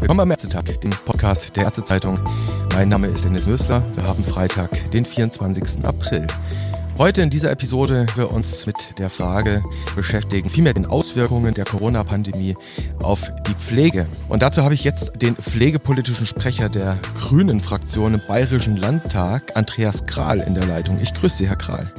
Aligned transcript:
Willkommen 0.00 0.20
am 0.20 0.30
Ärztetag, 0.32 0.64
dem 0.80 0.90
Podcast 0.90 1.56
der 1.56 1.64
Ärztezeitung. 1.64 2.18
Mein 2.74 2.88
Name 2.88 3.06
ist 3.06 3.24
Dennis 3.24 3.46
Nösler. 3.46 3.84
Wir 3.94 4.04
haben 4.04 4.24
Freitag, 4.24 4.90
den 4.90 5.04
24. 5.04 5.84
April. 5.84 6.26
Heute 6.96 7.22
in 7.22 7.30
dieser 7.30 7.50
Episode 7.50 8.06
wir 8.14 8.30
uns 8.30 8.66
mit 8.66 9.00
der 9.00 9.10
Frage 9.10 9.64
beschäftigen, 9.96 10.48
vielmehr 10.48 10.74
den 10.74 10.86
Auswirkungen 10.86 11.52
der 11.52 11.64
Corona-Pandemie 11.64 12.54
auf 13.02 13.32
die 13.48 13.54
Pflege. 13.54 14.06
Und 14.28 14.42
dazu 14.42 14.62
habe 14.62 14.74
ich 14.74 14.84
jetzt 14.84 15.20
den 15.20 15.34
pflegepolitischen 15.34 16.24
Sprecher 16.24 16.68
der 16.68 16.96
Grünen-Fraktion 17.18 18.14
im 18.14 18.20
Bayerischen 18.28 18.76
Landtag, 18.76 19.56
Andreas 19.56 20.06
Kral, 20.06 20.38
in 20.38 20.54
der 20.54 20.66
Leitung. 20.66 21.00
Ich 21.02 21.12
grüße 21.12 21.38
Sie, 21.38 21.48
Herr 21.48 21.56
Kral. 21.56 21.92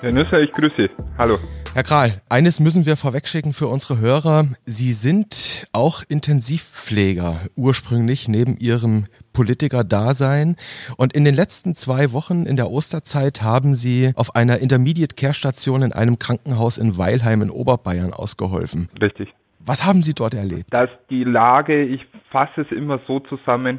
Herr 0.00 0.12
Nüsser, 0.12 0.40
ich 0.40 0.52
grüße 0.52 0.74
Sie. 0.74 0.88
Hallo. 1.18 1.38
Herr 1.74 1.82
Kral, 1.84 2.22
eines 2.30 2.58
müssen 2.58 2.86
wir 2.86 2.96
vorwegschicken 2.96 3.52
für 3.52 3.68
unsere 3.68 3.98
Hörer. 3.98 4.48
Sie 4.64 4.94
sind 4.94 5.68
auch 5.72 6.02
Intensivpfleger 6.08 7.36
ursprünglich 7.56 8.26
neben 8.26 8.56
Ihrem 8.56 9.04
Politiker-Dasein. 9.32 10.56
Und 10.96 11.12
in 11.14 11.24
den 11.24 11.34
letzten 11.34 11.74
zwei 11.74 12.12
Wochen 12.12 12.44
in 12.44 12.56
der 12.56 12.70
Osterzeit 12.70 13.42
haben 13.42 13.74
Sie 13.74 14.12
auf 14.16 14.34
einer 14.34 14.58
Intermediate 14.58 15.14
Care 15.14 15.34
Station 15.34 15.82
in 15.82 15.92
einem 15.92 16.18
Krankenhaus 16.18 16.78
in 16.78 16.98
Weilheim 16.98 17.42
in 17.42 17.50
Oberbayern 17.50 18.12
ausgeholfen. 18.12 18.88
Richtig. 19.00 19.32
Was 19.60 19.84
haben 19.84 20.02
Sie 20.02 20.14
dort 20.14 20.34
erlebt? 20.34 20.68
Dass 20.70 20.88
die 21.10 21.24
Lage, 21.24 21.84
ich 21.84 22.06
fasse 22.30 22.62
es 22.62 22.70
immer 22.70 22.98
so 23.06 23.20
zusammen, 23.20 23.78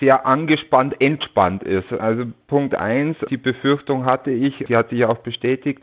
sehr 0.00 0.26
angespannt, 0.26 1.00
entspannt 1.00 1.62
ist. 1.62 1.90
Also 1.92 2.24
Punkt 2.46 2.74
eins, 2.74 3.16
die 3.30 3.38
Befürchtung 3.38 4.04
hatte 4.04 4.30
ich, 4.30 4.54
die 4.68 4.76
hat 4.76 4.90
sich 4.90 5.04
auch 5.04 5.18
bestätigt, 5.18 5.82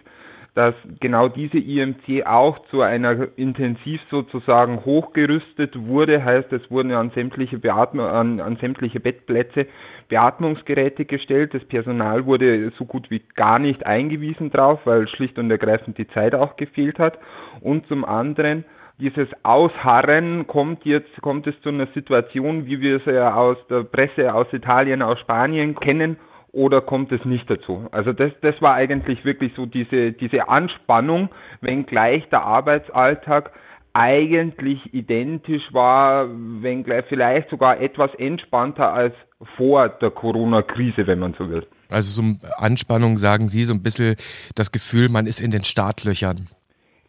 dass 0.56 0.74
genau 1.02 1.28
diese 1.28 1.58
IMC 1.58 2.26
auch 2.26 2.58
zu 2.70 2.82
einer 2.82 3.28
intensiv 3.36 4.00
sozusagen 4.10 4.86
hochgerüstet 4.86 5.78
wurde, 5.78 6.24
heißt 6.24 6.52
es 6.54 6.72
wurden 6.72 6.94
an 6.94 7.12
sämtliche 7.12 7.60
Beatmung, 7.60 8.06
an, 8.06 8.40
an 8.40 8.56
sämtliche 8.56 9.02
Bettplätze 9.02 9.68
Beatmungsgeräte 10.08 11.04
gestellt. 11.04 11.54
Das 11.54 11.66
Personal 11.66 12.26
wurde 12.26 12.72
so 12.78 12.86
gut 12.86 13.12
wie 13.12 13.22
gar 13.36 13.60
nicht 13.60 13.86
eingewiesen 13.86 14.50
drauf, 14.50 14.80
weil 14.86 15.10
schlicht 15.10 15.38
und 15.38 15.52
ergreifend 15.52 15.98
die 15.98 16.08
Zeit 16.08 16.34
auch 16.34 16.56
gefehlt 16.56 17.00
hat. 17.00 17.20
Und 17.60 17.86
zum 17.88 18.06
anderen 18.06 18.64
dieses 18.98 19.28
Ausharren 19.44 20.48
kommt 20.48 20.86
jetzt, 20.86 21.22
kommt 21.22 21.48
es 21.48 21.60
zu 21.62 21.70
einer 21.70 21.88
Situation, 21.88 22.66
wie 22.66 22.80
wir 22.80 22.96
es 22.96 23.06
ja 23.06 23.36
aus 23.36 23.58
der 23.70 23.84
Presse 23.84 24.34
aus 24.34 24.48
Italien, 24.54 25.02
aus 25.02 25.20
Spanien 25.20 25.76
kennen, 25.76 26.16
oder 26.56 26.82
kommt 26.82 27.12
es 27.12 27.24
nicht 27.26 27.50
dazu? 27.50 27.88
Also 27.92 28.14
das, 28.14 28.32
das 28.42 28.60
war 28.62 28.76
eigentlich 28.76 29.24
wirklich 29.26 29.52
so 29.56 29.66
diese, 29.66 30.14
diese 30.14 30.48
Anspannung, 30.48 31.30
wenngleich 31.62 32.28
der 32.30 32.44
Arbeitsalltag 32.44 33.52
eigentlich 33.94 34.94
identisch 34.94 35.64
war, 35.72 36.28
wenngleich 36.30 37.06
vielleicht 37.08 37.50
sogar 37.50 37.80
etwas 37.80 38.14
entspannter 38.16 38.92
als 38.92 39.14
vor 39.58 39.90
der 39.90 40.12
Corona-Krise, 40.12 41.08
wenn 41.08 41.20
man 41.20 41.36
so 41.38 41.50
will. 41.50 41.68
Also 41.90 42.22
so 42.22 42.38
Anspannung 42.58 43.18
sagen 43.18 43.50
Sie, 43.50 43.64
so 43.64 43.74
ein 43.74 43.84
bisschen 43.84 44.16
das 44.56 44.72
Gefühl, 44.72 45.10
man 45.10 45.28
ist 45.28 45.40
in 45.40 45.52
den 45.52 45.64
Startlöchern. 45.64 46.48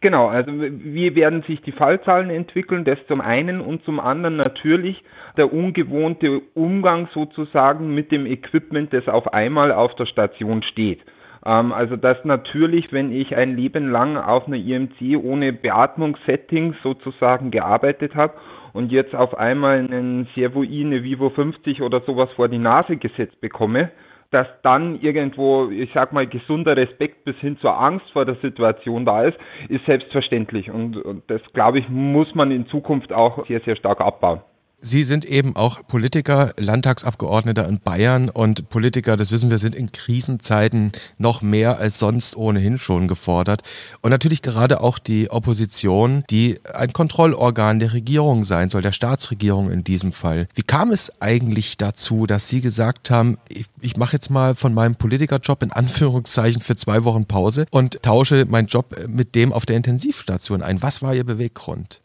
Genau, 0.01 0.29
also 0.29 0.53
wie 0.53 1.15
werden 1.15 1.43
sich 1.43 1.63
die 1.63 1.73
Fallzahlen 1.73 2.29
entwickeln, 2.29 2.85
das 2.85 2.99
zum 3.09 3.21
einen 3.23 3.61
und 3.61 3.83
zum 3.85 3.99
anderen 3.99 4.37
natürlich 4.37 5.03
der 5.39 5.53
ungewohnte 5.53 6.43
Umgang 6.55 7.09
sozusagen 7.15 7.95
mit 7.95 8.13
dem 8.13 8.27
Equipment, 8.27 8.93
das 8.93 9.09
auf 9.09 9.33
einmal 9.33 9.73
auf 9.73 9.95
der 9.95 10.07
Station 10.07 10.63
steht. 10.63 11.01
Ähm, 11.47 11.73
also 11.73 11.97
dass 11.97 12.23
natürlich, 12.25 12.93
wenn 12.93 13.11
ich 13.11 13.37
ein 13.37 13.57
Leben 13.57 13.91
lang 13.91 14.19
auf 14.19 14.47
einer 14.47 14.57
IMC 14.57 15.17
ohne 15.23 15.53
Beatmungssettings 15.55 16.77
sozusagen 16.83 17.51
gearbeitet 17.51 18.15
habe 18.15 18.35
und 18.75 18.93
jetzt 18.93 19.15
auf 19.15 19.39
einmal 19.39 19.79
einen 19.79 20.29
Servoi, 20.35 20.67
eine 20.67 21.05
Vivo 21.05 21.31
50 21.31 21.81
oder 21.81 22.01
sowas 22.01 22.29
vor 22.37 22.49
die 22.49 22.59
Nase 22.59 22.97
gesetzt 22.97 23.41
bekomme, 23.41 23.91
dass 24.31 24.47
dann 24.63 25.01
irgendwo, 25.01 25.69
ich 25.71 25.91
sag 25.95 26.13
mal, 26.13 26.27
gesunder 26.27 26.77
Respekt 26.77 27.25
bis 27.25 27.37
hin 27.37 27.59
zur 27.59 27.79
Angst 27.79 28.11
vor 28.13 28.25
der 28.25 28.37
Situation 28.37 29.05
da 29.05 29.25
ist, 29.25 29.39
ist 29.69 29.85
selbstverständlich. 29.87 30.71
Und, 30.71 30.97
und 30.97 31.23
das, 31.31 31.41
glaube 31.53 31.79
ich, 31.79 31.89
muss 31.89 32.35
man 32.35 32.51
in 32.51 32.67
Zukunft 32.67 33.13
auch 33.13 33.47
sehr, 33.47 33.61
sehr 33.61 33.77
stark 33.77 34.01
abbauen. 34.01 34.41
Sie 34.87 35.03
sind 35.03 35.25
eben 35.25 35.57
auch 35.57 35.85
Politiker, 35.89 36.53
Landtagsabgeordneter 36.59 37.69
in 37.69 37.81
Bayern 37.81 38.29
und 38.29 38.71
Politiker, 38.71 39.17
das 39.17 39.33
wissen 39.33 39.51
wir, 39.51 39.59
sind 39.59 39.75
in 39.75 39.91
Krisenzeiten 39.91 40.93
noch 41.19 41.43
mehr 41.43 41.79
als 41.79 41.99
sonst 41.99 42.37
ohnehin 42.37 42.79
schon 42.79 43.09
gefordert. 43.09 43.63
Und 44.01 44.11
natürlich 44.13 44.43
gerade 44.43 44.81
auch 44.81 45.01
die 45.01 45.29
Opposition, 45.29 46.23
die 46.31 46.61
ein 46.73 46.93
Kontrollorgan 46.93 47.81
der 47.81 47.95
Regierung 47.95 48.45
sein 48.45 48.69
soll, 48.69 48.81
der 48.81 48.93
Staatsregierung 48.93 49.73
in 49.73 49.83
diesem 49.83 50.13
Fall. 50.13 50.47
Wie 50.55 50.63
kam 50.63 50.93
es 50.93 51.21
eigentlich 51.21 51.77
dazu, 51.77 52.27
dass 52.27 52.49
Sie 52.49 52.61
gesagt 52.61 53.11
haben, 53.11 53.39
ich, 53.49 53.67
ich 53.81 53.97
mache 53.97 54.13
jetzt 54.13 54.31
mal 54.31 54.55
von 54.55 54.73
meinem 54.73 54.95
Politikerjob 54.95 55.65
in 55.65 55.73
Anführungszeichen 55.73 56.63
für 56.63 56.77
zwei 56.77 57.03
Wochen 57.03 57.27
Pause 57.27 57.67
und 57.73 58.05
tausche 58.05 58.45
meinen 58.45 58.69
Job 58.69 58.95
mit 59.09 59.35
dem 59.35 59.53
auf 59.53 59.67
der 59.67 59.79
Intensivstation 59.79 60.63
ein? 60.63 60.81
Was 60.81 61.03
war 61.03 61.13
Ihr 61.13 61.25
Beweggrund? 61.25 62.03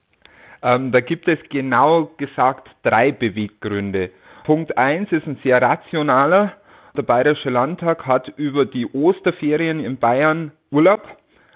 Ähm, 0.64 0.92
da 0.92 1.00
gibt 1.02 1.28
es 1.28 1.40
genau 1.50 2.12
gesagt 2.18 2.70
drei 2.84 3.12
Beweggründe. 3.12 4.12
Punkt 4.44 4.78
eins 4.78 5.12
ist 5.12 5.28
ein 5.28 5.40
sehr 5.44 5.62
rationaler. 5.62 6.54
Der 6.96 7.04
Bayerische 7.04 7.50
Landtag 7.50 8.06
hat 8.06 8.28
über 8.38 8.66
die 8.66 8.88
Osterferien 8.88 9.80
in 9.80 9.98
Bayern 9.98 10.52
Urlaub. 10.72 11.02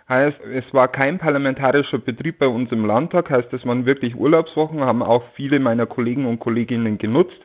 Heißt, 0.08 0.40
es 0.54 0.64
war 0.72 0.88
kein 0.88 1.18
parlamentarischer 1.18 1.98
Betrieb 1.98 2.38
bei 2.38 2.48
uns 2.48 2.72
im 2.72 2.86
Landtag, 2.86 3.32
heißt, 3.32 3.52
es 3.54 3.66
waren 3.66 3.88
wirklich 3.88 4.16
Urlaubswochen, 4.16 4.82
haben 4.82 5.02
auch 5.02 5.24
viele 5.34 5.60
meiner 5.60 5.88
Kollegen 5.88 6.28
und 6.28 6.40
Kolleginnen 6.40 7.00
genutzt. 7.00 7.40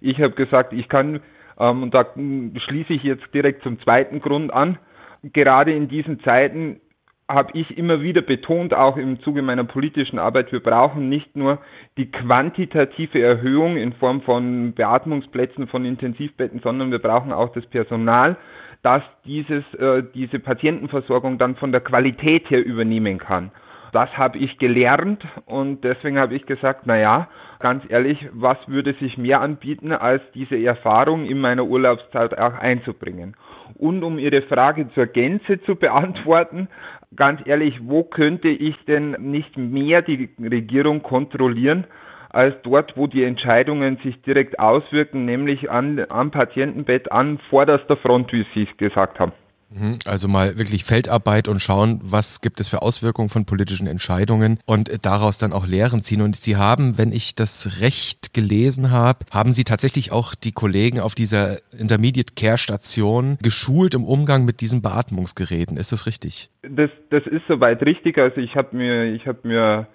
Ich 0.00 0.20
habe 0.20 0.34
gesagt, 0.34 0.72
ich 0.72 0.88
kann, 0.88 1.20
ähm, 1.58 1.84
und 1.84 1.94
da 1.94 2.06
schließe 2.14 2.92
ich 2.92 3.04
jetzt 3.04 3.32
direkt 3.32 3.62
zum 3.62 3.80
zweiten 3.82 4.20
Grund 4.20 4.52
an, 4.52 4.78
gerade 5.22 5.72
in 5.72 5.86
diesen 5.86 6.18
Zeiten 6.20 6.80
habe 7.30 7.52
ich 7.54 7.78
immer 7.78 8.02
wieder 8.02 8.22
betont, 8.22 8.74
auch 8.74 8.96
im 8.96 9.20
Zuge 9.20 9.42
meiner 9.42 9.64
politischen 9.64 10.18
Arbeit, 10.18 10.50
wir 10.52 10.60
brauchen 10.60 11.08
nicht 11.08 11.36
nur 11.36 11.58
die 11.96 12.10
quantitative 12.10 13.22
Erhöhung 13.22 13.76
in 13.76 13.92
Form 13.94 14.22
von 14.22 14.72
Beatmungsplätzen, 14.74 15.68
von 15.68 15.84
Intensivbetten, 15.84 16.60
sondern 16.60 16.90
wir 16.90 16.98
brauchen 16.98 17.32
auch 17.32 17.52
das 17.52 17.64
Personal, 17.66 18.36
das 18.82 19.02
dieses, 19.24 19.62
äh, 19.74 20.02
diese 20.14 20.40
Patientenversorgung 20.40 21.38
dann 21.38 21.56
von 21.56 21.70
der 21.70 21.82
Qualität 21.82 22.50
her 22.50 22.64
übernehmen 22.64 23.18
kann. 23.18 23.52
Das 23.92 24.10
habe 24.16 24.38
ich 24.38 24.58
gelernt 24.58 25.22
und 25.46 25.82
deswegen 25.82 26.18
habe 26.18 26.34
ich 26.34 26.46
gesagt, 26.46 26.82
na 26.84 26.96
ja, 26.96 27.28
ganz 27.58 27.84
ehrlich, 27.88 28.18
was 28.32 28.56
würde 28.66 28.94
sich 28.94 29.18
mehr 29.18 29.40
anbieten, 29.40 29.92
als 29.92 30.22
diese 30.34 30.56
Erfahrung 30.56 31.26
in 31.26 31.40
meiner 31.40 31.64
Urlaubszeit 31.64 32.38
auch 32.38 32.54
einzubringen? 32.54 33.36
Und 33.80 34.04
um 34.04 34.18
Ihre 34.18 34.42
Frage 34.42 34.90
zur 34.92 35.06
Gänze 35.06 35.58
zu 35.62 35.74
beantworten, 35.74 36.68
ganz 37.16 37.40
ehrlich, 37.46 37.80
wo 37.82 38.04
könnte 38.04 38.48
ich 38.48 38.76
denn 38.84 39.12
nicht 39.12 39.56
mehr 39.56 40.02
die 40.02 40.28
Regierung 40.38 41.02
kontrollieren, 41.02 41.86
als 42.28 42.54
dort, 42.62 42.98
wo 42.98 43.06
die 43.06 43.24
Entscheidungen 43.24 43.96
sich 44.04 44.20
direkt 44.20 44.58
auswirken, 44.58 45.24
nämlich 45.24 45.70
an, 45.70 46.04
am 46.10 46.30
Patientenbett 46.30 47.10
an 47.10 47.38
vorderster 47.48 47.96
Front, 47.96 48.30
wie 48.34 48.44
Sie 48.54 48.68
es 48.70 48.76
gesagt 48.76 49.18
haben. 49.18 49.32
Mhm. 49.72 49.98
Also 50.06 50.28
mal 50.28 50.58
wirklich 50.58 50.84
Feldarbeit 50.84 51.48
und 51.48 51.60
schauen, 51.60 52.00
was 52.02 52.40
gibt 52.40 52.60
es 52.60 52.68
für 52.68 52.82
Auswirkungen 52.82 53.28
von 53.28 53.44
politischen 53.44 53.86
Entscheidungen 53.86 54.58
und 54.66 54.90
daraus 55.04 55.38
dann 55.38 55.52
auch 55.52 55.66
Lehren 55.66 56.02
ziehen. 56.02 56.22
Und 56.22 56.36
Sie 56.36 56.56
haben, 56.56 56.98
wenn 56.98 57.12
ich 57.12 57.34
das 57.34 57.80
recht 57.80 58.34
gelesen 58.34 58.90
habe, 58.90 59.20
haben 59.30 59.52
Sie 59.52 59.64
tatsächlich 59.64 60.12
auch 60.12 60.34
die 60.34 60.52
Kollegen 60.52 61.00
auf 61.00 61.14
dieser 61.14 61.58
Intermediate 61.78 62.34
Care 62.34 62.58
Station 62.58 63.38
geschult 63.42 63.94
im 63.94 64.04
Umgang 64.04 64.44
mit 64.44 64.60
diesen 64.60 64.82
Beatmungsgeräten. 64.82 65.76
Ist 65.76 65.92
das 65.92 66.06
richtig? 66.06 66.50
Das, 66.62 66.90
das 67.10 67.24
ist 67.26 67.42
soweit 67.46 67.82
richtig. 67.82 68.18
Also 68.18 68.40
ich 68.40 68.56
habe 68.56 68.76
mir, 68.76 69.14
ich 69.14 69.26
habe 69.26 69.46
mir 69.46 69.86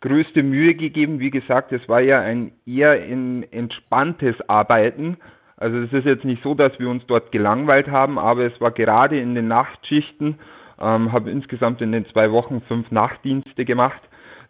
größte 0.00 0.42
Mühe 0.42 0.74
gegeben. 0.74 1.20
Wie 1.20 1.30
gesagt, 1.30 1.72
es 1.72 1.86
war 1.88 2.00
ja 2.00 2.20
ein 2.20 2.52
eher 2.66 2.92
ein 2.92 3.44
entspanntes 3.52 4.34
Arbeiten 4.48 5.18
also 5.60 5.76
es 5.78 5.92
ist 5.92 6.06
jetzt 6.06 6.24
nicht 6.24 6.42
so, 6.42 6.54
dass 6.54 6.76
wir 6.78 6.88
uns 6.88 7.06
dort 7.06 7.32
gelangweilt 7.32 7.90
haben, 7.90 8.18
aber 8.18 8.46
es 8.46 8.60
war 8.60 8.70
gerade 8.70 9.20
in 9.20 9.34
den 9.34 9.46
Nachtschichten, 9.46 10.38
ähm, 10.80 11.12
habe 11.12 11.30
insgesamt 11.30 11.82
in 11.82 11.92
den 11.92 12.06
zwei 12.06 12.32
Wochen 12.32 12.62
fünf 12.62 12.90
Nachtdienste 12.90 13.66
gemacht, 13.66 14.00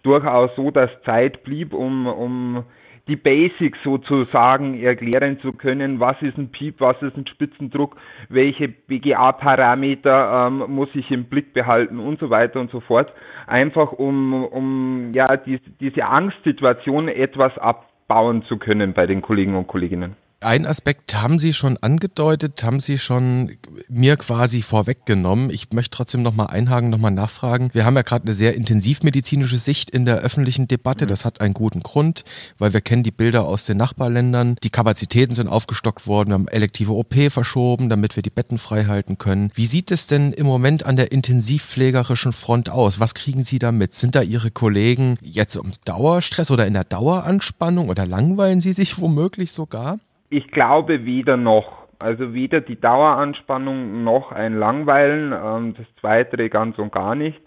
durchaus 0.05 0.55
so, 0.55 0.71
dass 0.71 0.91
Zeit 1.05 1.43
blieb, 1.43 1.75
um, 1.75 2.07
um 2.07 2.65
die 3.09 3.17
Basics 3.17 3.79
sozusagen 3.83 4.81
erklären 4.81 5.41
zu 5.41 5.53
können, 5.53 5.99
was 5.99 6.23
ist 6.23 6.39
ein 6.39 6.53
Piep, 6.53 6.77
was 6.79 7.03
ist 7.03 7.17
ein 7.17 7.27
Spitzendruck, 7.27 7.97
welche 8.29 8.69
BGA-Parameter 8.69 10.47
ähm, 10.47 10.65
muss 10.69 10.91
ich 10.95 11.11
im 11.11 11.25
Blick 11.25 11.53
behalten 11.53 11.99
und 11.99 12.21
so 12.21 12.31
weiter 12.31 12.61
und 12.61 12.71
so 12.71 12.79
fort. 12.79 13.13
Einfach 13.49 13.91
um, 13.91 14.45
um 14.45 15.11
ja 15.13 15.27
die, 15.37 15.59
diese 15.81 16.05
Angstsituation 16.05 17.09
etwas 17.09 17.59
abbauen 17.59 18.45
zu 18.45 18.59
können 18.59 18.93
bei 18.93 19.07
den 19.07 19.23
Kollegen 19.23 19.57
und 19.57 19.67
Kolleginnen. 19.67 20.15
Ein 20.43 20.65
Aspekt 20.65 21.15
haben 21.21 21.39
Sie 21.39 21.53
schon 21.53 21.77
angedeutet, 21.77 22.65
haben 22.65 22.81
Sie 22.81 22.97
schon 22.97 23.59
mir 23.91 24.17
quasi 24.17 24.63
vorweggenommen. 24.63 25.51
Ich 25.51 25.71
möchte 25.73 25.95
trotzdem 25.95 26.23
nochmal 26.23 26.47
einhaken, 26.47 26.89
nochmal 26.89 27.11
nachfragen. 27.11 27.69
Wir 27.75 27.85
haben 27.85 27.95
ja 27.97 28.01
gerade 28.01 28.25
eine 28.25 28.35
sehr 28.35 28.55
intensivmedizinische 28.55 29.59
Sicht 29.59 29.91
in 29.91 30.07
der 30.07 30.21
öffentlichen 30.21 30.67
Debatte. 30.67 31.07
Das 31.07 31.27
hat 31.27 31.43
einen 31.43 31.53
guten 31.53 31.83
Grund, 31.83 32.25
weil 32.57 32.73
wir 32.73 32.81
kennen 32.81 33.03
die 33.03 33.11
Bilder 33.11 33.45
aus 33.45 33.67
den 33.67 33.77
Nachbarländern. 33.77 34.57
Die 34.63 34.71
Kapazitäten 34.71 35.35
sind 35.35 35.47
aufgestockt 35.47 36.07
worden, 36.07 36.31
wir 36.31 36.35
haben 36.35 36.49
elektive 36.49 36.95
OP 36.95 37.15
verschoben, 37.31 37.91
damit 37.91 38.17
wir 38.17 38.23
die 38.23 38.31
Betten 38.31 38.57
frei 38.57 38.87
halten 38.87 39.19
können. 39.19 39.53
Wie 39.55 39.67
sieht 39.67 39.91
es 39.91 40.07
denn 40.07 40.33
im 40.33 40.47
Moment 40.47 40.87
an 40.87 40.97
der 40.97 41.13
intensivpflegerischen 41.13 42.33
Front 42.33 42.71
aus? 42.71 42.99
Was 42.99 43.13
kriegen 43.13 43.45
Sie 43.45 43.59
da 43.59 43.73
mit? 43.73 43.93
Sind 43.93 44.15
da 44.15 44.23
Ihre 44.23 44.51
Kollegen 44.51 45.19
jetzt 45.21 45.57
im 45.57 45.75
Dauerstress 45.85 46.51
oder 46.51 46.67
in 46.67 46.73
der 46.73 46.85
Daueranspannung 46.85 47.91
oder 47.91 48.07
langweilen 48.07 48.63
Sie 48.63 48.73
sich 48.73 48.99
womöglich 48.99 49.53
sogar? 49.53 49.99
Ich 50.33 50.53
glaube 50.53 51.05
weder 51.05 51.37
noch. 51.37 51.89
Also 51.99 52.33
weder 52.33 52.61
die 52.61 52.81
Daueranspannung 52.81 54.05
noch 54.05 54.31
ein 54.31 54.55
Langweilen, 54.55 55.33
ähm, 55.33 55.75
das 55.77 55.87
zweite 56.01 56.49
ganz 56.49 56.79
und 56.79 56.93
gar 56.93 57.17
nicht. 57.17 57.39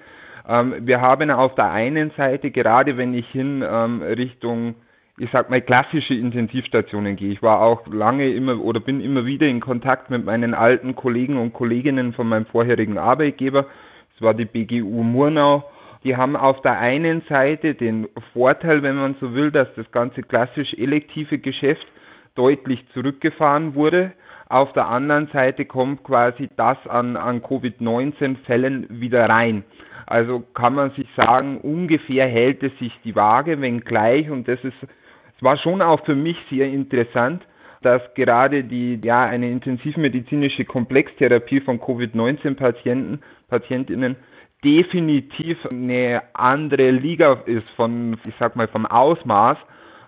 Ähm, 0.47 0.75
wir 0.81 0.99
haben 0.99 1.31
auf 1.31 1.55
der 1.55 1.71
einen 1.71 2.11
Seite, 2.17 2.51
gerade 2.51 2.97
wenn 2.97 3.13
ich 3.13 3.25
hin 3.29 3.63
ähm, 3.65 4.01
Richtung, 4.01 4.75
ich 5.17 5.29
sag 5.31 5.49
mal, 5.49 5.61
klassische 5.61 6.13
Intensivstationen 6.13 7.15
gehe, 7.15 7.31
ich 7.31 7.41
war 7.41 7.61
auch 7.61 7.87
lange 7.87 8.29
immer 8.29 8.59
oder 8.61 8.81
bin 8.81 8.99
immer 8.99 9.25
wieder 9.25 9.47
in 9.47 9.61
Kontakt 9.61 10.09
mit 10.09 10.25
meinen 10.25 10.53
alten 10.53 10.93
Kollegen 10.93 11.37
und 11.37 11.53
Kolleginnen 11.53 12.11
von 12.11 12.27
meinem 12.27 12.45
vorherigen 12.47 12.97
Arbeitgeber. 12.97 13.65
Das 14.13 14.21
war 14.21 14.33
die 14.33 14.45
BGU 14.45 15.03
Murnau. 15.03 15.63
Die 16.03 16.17
haben 16.17 16.35
auf 16.35 16.61
der 16.61 16.77
einen 16.79 17.21
Seite 17.29 17.75
den 17.75 18.09
Vorteil, 18.33 18.83
wenn 18.83 18.97
man 18.97 19.15
so 19.21 19.33
will, 19.33 19.51
dass 19.51 19.73
das 19.75 19.89
ganze 19.93 20.21
klassisch 20.21 20.73
elektive 20.73 21.37
Geschäft 21.37 21.87
deutlich 22.35 22.85
zurückgefahren 22.93 23.75
wurde. 23.75 24.13
Auf 24.49 24.73
der 24.73 24.87
anderen 24.87 25.27
Seite 25.27 25.65
kommt 25.65 26.03
quasi 26.03 26.49
das 26.57 26.77
an, 26.87 27.15
an 27.15 27.41
Covid-19-Fällen 27.41 28.87
wieder 29.01 29.27
rein. 29.27 29.63
Also 30.05 30.43
kann 30.53 30.75
man 30.75 30.91
sich 30.91 31.07
sagen, 31.15 31.59
ungefähr 31.61 32.27
hält 32.27 32.61
es 32.61 32.77
sich 32.79 32.91
die 33.03 33.15
Waage, 33.15 33.61
wenngleich, 33.61 34.29
und 34.29 34.47
das 34.47 34.63
ist, 34.63 34.75
es 34.83 35.43
war 35.43 35.57
schon 35.57 35.81
auch 35.81 36.03
für 36.05 36.15
mich 36.15 36.37
sehr 36.49 36.67
interessant, 36.67 37.43
dass 37.81 38.01
gerade 38.15 38.63
die, 38.63 38.99
ja, 39.03 39.23
eine 39.23 39.49
intensivmedizinische 39.49 40.65
Komplextherapie 40.65 41.61
von 41.61 41.79
Covid-19-Patienten, 41.79 43.21
Patientinnen 43.49 44.15
definitiv 44.63 45.57
eine 45.71 46.21
andere 46.33 46.91
Liga 46.91 47.41
ist 47.45 47.69
von, 47.75 48.17
ich 48.25 48.33
sag 48.39 48.55
mal, 48.55 48.67
vom 48.67 48.85
Ausmaß 48.85 49.57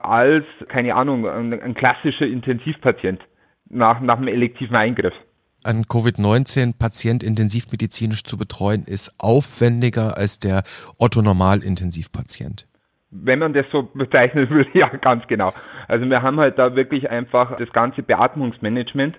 als, 0.08 0.46
keine 0.68 0.96
Ahnung, 0.96 1.28
ein, 1.28 1.60
ein 1.60 1.74
klassischer 1.74 2.26
Intensivpatient 2.26 3.22
nach, 3.70 4.00
nach 4.00 4.18
einem 4.18 4.28
elektiven 4.28 4.76
Eingriff 4.76 5.14
Ein 5.64 5.84
Covid-19-Patient 5.84 7.24
intensivmedizinisch 7.24 8.24
zu 8.24 8.38
betreuen, 8.38 8.84
ist 8.86 9.16
aufwendiger 9.18 10.18
als 10.18 10.40
der 10.40 10.64
Otto-Normal-Intensivpatient. 10.98 12.68
Wenn 13.12 13.40
man 13.40 13.54
das 13.54 13.66
so 13.72 13.84
bezeichnen 13.94 14.50
will, 14.50 14.68
ja, 14.74 14.88
ganz 14.90 15.26
genau. 15.28 15.54
Also 15.88 16.10
wir 16.10 16.22
haben 16.22 16.40
halt 16.40 16.58
da 16.60 16.76
wirklich 16.76 17.10
einfach 17.10 17.58
das 17.58 17.72
ganze 17.72 18.04
Beatmungsmanagement 18.04 19.16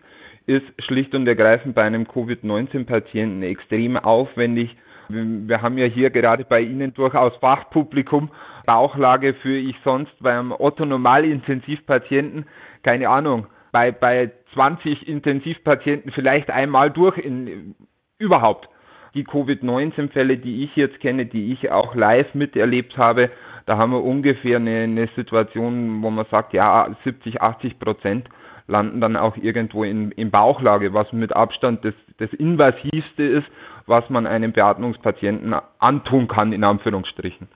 ist 0.47 0.67
schlicht 0.79 1.15
und 1.15 1.27
ergreifend 1.27 1.75
bei 1.75 1.83
einem 1.83 2.07
Covid-19-Patienten 2.07 3.43
extrem 3.43 3.97
aufwendig. 3.97 4.77
Wir 5.09 5.63
haben 5.63 5.77
ja 5.79 5.87
hier 5.87 6.11
gerade 6.11 6.45
bei 6.45 6.61
Ihnen 6.61 6.95
durchaus 6.95 7.35
Fachpublikum, 7.37 8.31
Bauchlage 8.67 9.35
für 9.35 9.57
ich 9.57 9.77
sonst 9.85 10.13
beim 10.21 10.53
Otto-Normal-Intensivpatienten, 10.53 12.47
keine 12.83 13.09
Ahnung, 13.09 13.47
bei, 13.73 13.93
bei 13.93 14.33
20 14.55 15.09
Intensivpatienten 15.09 16.13
vielleicht 16.13 16.51
einmal 16.51 16.91
durch 16.91 17.19
in, 17.19 17.75
überhaupt. 18.19 18.69
Die 19.15 19.25
Covid-19-Fälle, 19.25 20.37
die 20.37 20.65
ich 20.65 20.77
jetzt 20.77 21.01
kenne, 21.01 21.27
die 21.27 21.53
ich 21.53 21.71
auch 21.71 21.95
live 21.95 22.35
miterlebt 22.35 22.99
habe, 22.99 23.31
da 23.65 23.79
haben 23.79 23.93
wir 23.93 24.03
ungefähr 24.03 24.57
eine, 24.57 24.83
eine 24.83 25.09
Situation, 25.17 26.03
wo 26.03 26.11
man 26.11 26.27
sagt, 26.31 26.53
ja, 26.53 26.89
70, 27.05 27.41
80 27.41 27.79
Prozent 27.79 28.29
landen 28.67 29.01
dann 29.01 29.17
auch 29.17 29.37
irgendwo 29.37 29.85
in, 29.85 30.11
in 30.13 30.31
Bauchlage, 30.31 30.93
was 30.93 31.13
mit 31.13 31.35
Abstand 31.35 31.85
das, 31.85 31.95
das 32.19 32.33
Invasivste 32.33 33.23
ist, 33.23 33.47
was 33.87 34.09
man 34.11 34.27
einem 34.27 34.53
Beatmungspatienten 34.53 35.55
antun 35.79 36.29
kann, 36.29 36.53
in 36.53 36.65
Anführungsstrichen 36.65 37.49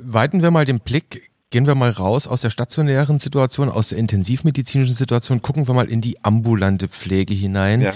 weiten 0.00 0.42
wir 0.42 0.50
mal 0.50 0.64
den 0.64 0.80
Blick 0.80 1.30
Gehen 1.50 1.68
wir 1.68 1.76
mal 1.76 1.90
raus 1.90 2.26
aus 2.26 2.40
der 2.40 2.50
stationären 2.50 3.20
Situation, 3.20 3.68
aus 3.68 3.90
der 3.90 3.98
intensivmedizinischen 3.98 4.96
Situation, 4.96 5.42
gucken 5.42 5.68
wir 5.68 5.74
mal 5.74 5.86
in 5.86 6.00
die 6.00 6.24
ambulante 6.24 6.88
Pflege 6.88 7.34
hinein. 7.34 7.82
Ja. 7.82 7.92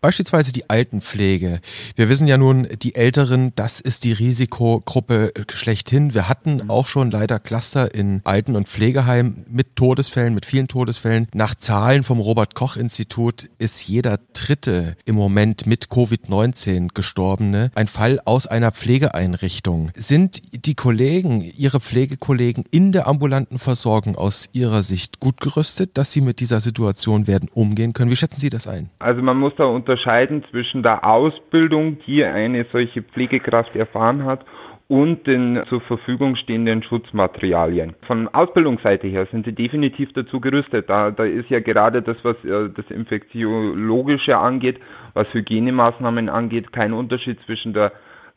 Beispielsweise 0.00 0.52
die 0.52 0.70
Altenpflege. 0.70 1.60
Wir 1.96 2.08
wissen 2.08 2.26
ja 2.26 2.38
nun, 2.38 2.66
die 2.80 2.94
Älteren, 2.94 3.52
das 3.56 3.80
ist 3.80 4.04
die 4.04 4.12
Risikogruppe 4.12 5.34
schlechthin. 5.50 6.14
Wir 6.14 6.30
hatten 6.30 6.62
mhm. 6.62 6.70
auch 6.70 6.86
schon 6.86 7.10
leider 7.10 7.38
Cluster 7.38 7.94
in 7.94 8.22
Alten- 8.24 8.56
und 8.56 8.70
Pflegeheimen 8.70 9.44
mit 9.50 9.76
Todesfällen, 9.76 10.32
mit 10.32 10.46
vielen 10.46 10.68
Todesfällen. 10.68 11.28
Nach 11.34 11.54
Zahlen 11.54 12.04
vom 12.04 12.20
Robert-Koch-Institut 12.20 13.50
ist 13.58 13.86
jeder 13.86 14.18
Dritte 14.32 14.96
im 15.04 15.16
Moment 15.16 15.66
mit 15.66 15.88
Covid-19 15.88 16.88
Gestorbene 16.94 17.70
ein 17.74 17.86
Fall 17.86 18.18
aus 18.24 18.46
einer 18.46 18.72
Pflegeeinrichtung. 18.72 19.90
Sind 19.94 20.40
die 20.64 20.74
Kollegen, 20.74 21.42
Ihre 21.42 21.80
Pflegekollegen 21.80 22.64
in 22.70 22.93
der 22.94 23.06
ambulanten 23.06 23.58
Versorgung 23.58 24.16
aus 24.16 24.48
Ihrer 24.54 24.82
Sicht 24.82 25.20
gut 25.20 25.40
gerüstet, 25.40 25.98
dass 25.98 26.12
Sie 26.12 26.20
mit 26.20 26.40
dieser 26.40 26.60
Situation 26.60 27.26
werden 27.26 27.48
umgehen 27.52 27.92
können? 27.92 28.10
Wie 28.10 28.16
schätzen 28.16 28.40
Sie 28.40 28.50
das 28.50 28.66
ein? 28.66 28.90
Also 29.00 29.20
man 29.20 29.36
muss 29.36 29.52
da 29.56 29.64
unterscheiden 29.64 30.44
zwischen 30.50 30.82
der 30.82 31.04
Ausbildung, 31.04 31.98
die 32.06 32.24
eine 32.24 32.64
solche 32.72 33.02
Pflegekraft 33.02 33.74
erfahren 33.74 34.24
hat, 34.24 34.44
und 34.88 35.26
den 35.26 35.62
zur 35.68 35.80
Verfügung 35.80 36.36
stehenden 36.36 36.82
Schutzmaterialien. 36.82 37.94
Von 38.06 38.28
Ausbildungsseite 38.28 39.06
her 39.06 39.26
sind 39.30 39.46
sie 39.46 39.54
definitiv 39.54 40.12
dazu 40.12 40.40
gerüstet. 40.40 40.90
Da, 40.90 41.10
da 41.10 41.24
ist 41.24 41.48
ja 41.48 41.60
gerade 41.60 42.02
das, 42.02 42.18
was 42.22 42.36
äh, 42.44 42.68
das 42.68 42.90
Infektiologische 42.90 44.36
angeht, 44.36 44.78
was 45.14 45.26
Hygienemaßnahmen 45.32 46.28
angeht, 46.28 46.72
kein 46.72 46.92
Unterschied 46.92 47.38
zwischen 47.46 47.72
der 47.72 47.92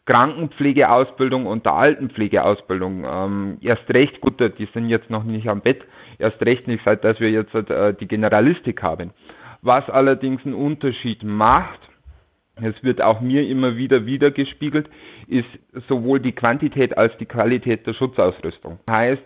Krankenpflegeausbildung 0.08 1.46
und 1.46 1.66
der 1.66 1.74
Altenpflegeausbildung. 1.74 3.06
Ähm, 3.06 3.58
erst 3.62 3.88
recht, 3.90 4.20
gut, 4.22 4.40
die 4.40 4.68
sind 4.74 4.90
jetzt 4.90 5.10
noch 5.10 5.24
nicht 5.24 5.48
am 5.48 5.62
Bett, 5.62 5.84
erst 6.18 6.42
recht 6.42 6.68
nicht, 6.68 6.84
seit 6.84 7.04
dass 7.04 7.20
wir 7.20 7.30
jetzt 7.30 7.54
äh, 7.54 7.94
die 7.94 8.08
Generalistik 8.08 8.82
haben. 8.82 9.12
Was 9.62 9.88
allerdings 9.90 10.46
einen 10.46 10.56
Unterschied 10.56 11.24
macht, 11.24 11.80
es 12.56 12.82
wird 12.84 13.02
auch 13.02 13.22
mir 13.22 13.48
immer 13.48 13.76
wieder 13.76 14.06
wiedergespiegelt, 14.06 14.90
ist 15.28 15.48
sowohl 15.88 16.20
die 16.20 16.32
Quantität 16.32 16.98
als 16.98 17.16
die 17.18 17.26
Qualität 17.26 17.86
der 17.86 17.94
Schutzausrüstung. 17.94 18.80
Heißt, 18.90 19.24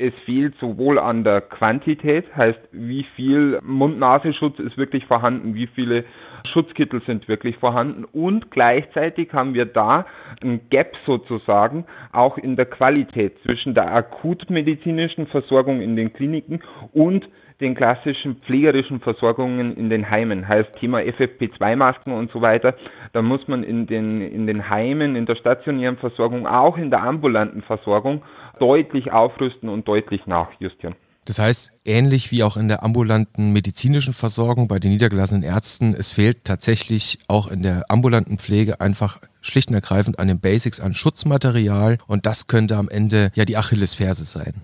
es 0.00 0.14
fehlt 0.24 0.54
sowohl 0.58 0.98
an 0.98 1.24
der 1.24 1.42
Quantität, 1.42 2.24
heißt 2.34 2.58
wie 2.72 3.04
viel 3.14 3.60
Mund-Nasenschutz 3.62 4.58
ist 4.58 4.78
wirklich 4.78 5.04
vorhanden, 5.06 5.54
wie 5.54 5.66
viele 5.66 6.04
Schutzkittel 6.52 7.02
sind 7.06 7.28
wirklich 7.28 7.58
vorhanden 7.58 8.04
und 8.04 8.50
gleichzeitig 8.50 9.32
haben 9.32 9.52
wir 9.52 9.66
da 9.66 10.06
ein 10.42 10.62
Gap 10.70 10.96
sozusagen 11.04 11.84
auch 12.12 12.38
in 12.38 12.56
der 12.56 12.66
Qualität 12.66 13.34
zwischen 13.42 13.74
der 13.74 13.92
akutmedizinischen 13.92 15.26
Versorgung 15.26 15.82
in 15.82 15.96
den 15.96 16.12
Kliniken 16.12 16.60
und 16.92 17.28
den 17.60 17.74
klassischen 17.74 18.36
pflegerischen 18.36 19.00
Versorgungen 19.00 19.76
in 19.76 19.90
den 19.90 20.10
Heimen, 20.10 20.48
heißt 20.48 20.76
Thema 20.80 21.00
FFP2-Masken 21.00 22.12
und 22.12 22.30
so 22.30 22.40
weiter. 22.40 22.74
Da 23.12 23.22
muss 23.22 23.46
man 23.48 23.62
in 23.62 23.86
den, 23.86 24.22
in 24.22 24.46
den 24.46 24.70
Heimen, 24.70 25.14
in 25.14 25.26
der 25.26 25.36
stationären 25.36 25.98
Versorgung, 25.98 26.46
auch 26.46 26.78
in 26.78 26.90
der 26.90 27.02
ambulanten 27.02 27.62
Versorgung 27.62 28.22
deutlich 28.60 29.10
aufrüsten 29.12 29.68
und 29.68 29.88
deutlich 29.88 30.26
nachjustieren. 30.26 30.94
Das 31.26 31.38
heißt, 31.38 31.70
ähnlich 31.84 32.32
wie 32.32 32.42
auch 32.42 32.56
in 32.56 32.68
der 32.68 32.82
ambulanten 32.82 33.52
medizinischen 33.52 34.14
Versorgung 34.14 34.68
bei 34.68 34.78
den 34.78 34.90
niedergelassenen 34.90 35.42
Ärzten, 35.42 35.94
es 35.94 36.10
fehlt 36.10 36.44
tatsächlich 36.44 37.18
auch 37.28 37.50
in 37.50 37.62
der 37.62 37.84
ambulanten 37.88 38.38
Pflege 38.38 38.80
einfach 38.80 39.18
schlicht 39.42 39.68
und 39.68 39.74
ergreifend 39.74 40.18
an 40.18 40.28
den 40.28 40.40
Basics 40.40 40.80
an 40.80 40.92
Schutzmaterial 40.92 41.98
und 42.06 42.26
das 42.26 42.46
könnte 42.48 42.76
am 42.76 42.88
Ende 42.90 43.30
ja 43.34 43.44
die 43.44 43.56
Achillesferse 43.56 44.24
sein. 44.24 44.54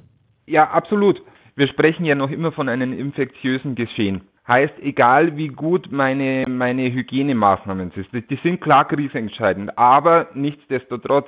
Ja, 0.46 0.70
absolut. 0.70 1.22
Wir 1.56 1.68
sprechen 1.68 2.04
ja 2.04 2.14
noch 2.14 2.30
immer 2.30 2.52
von 2.52 2.68
einem 2.68 2.92
infektiösen 2.92 3.74
Geschehen. 3.74 4.22
Heißt, 4.48 4.74
egal 4.80 5.36
wie 5.36 5.48
gut 5.48 5.90
meine, 5.90 6.44
meine 6.48 6.92
Hygienemaßnahmen 6.92 7.92
sind, 7.94 8.30
die 8.30 8.38
sind 8.42 8.60
klar 8.60 8.86
krisenentscheidend, 8.86 9.76
aber 9.76 10.28
nichtsdestotrotz 10.34 11.26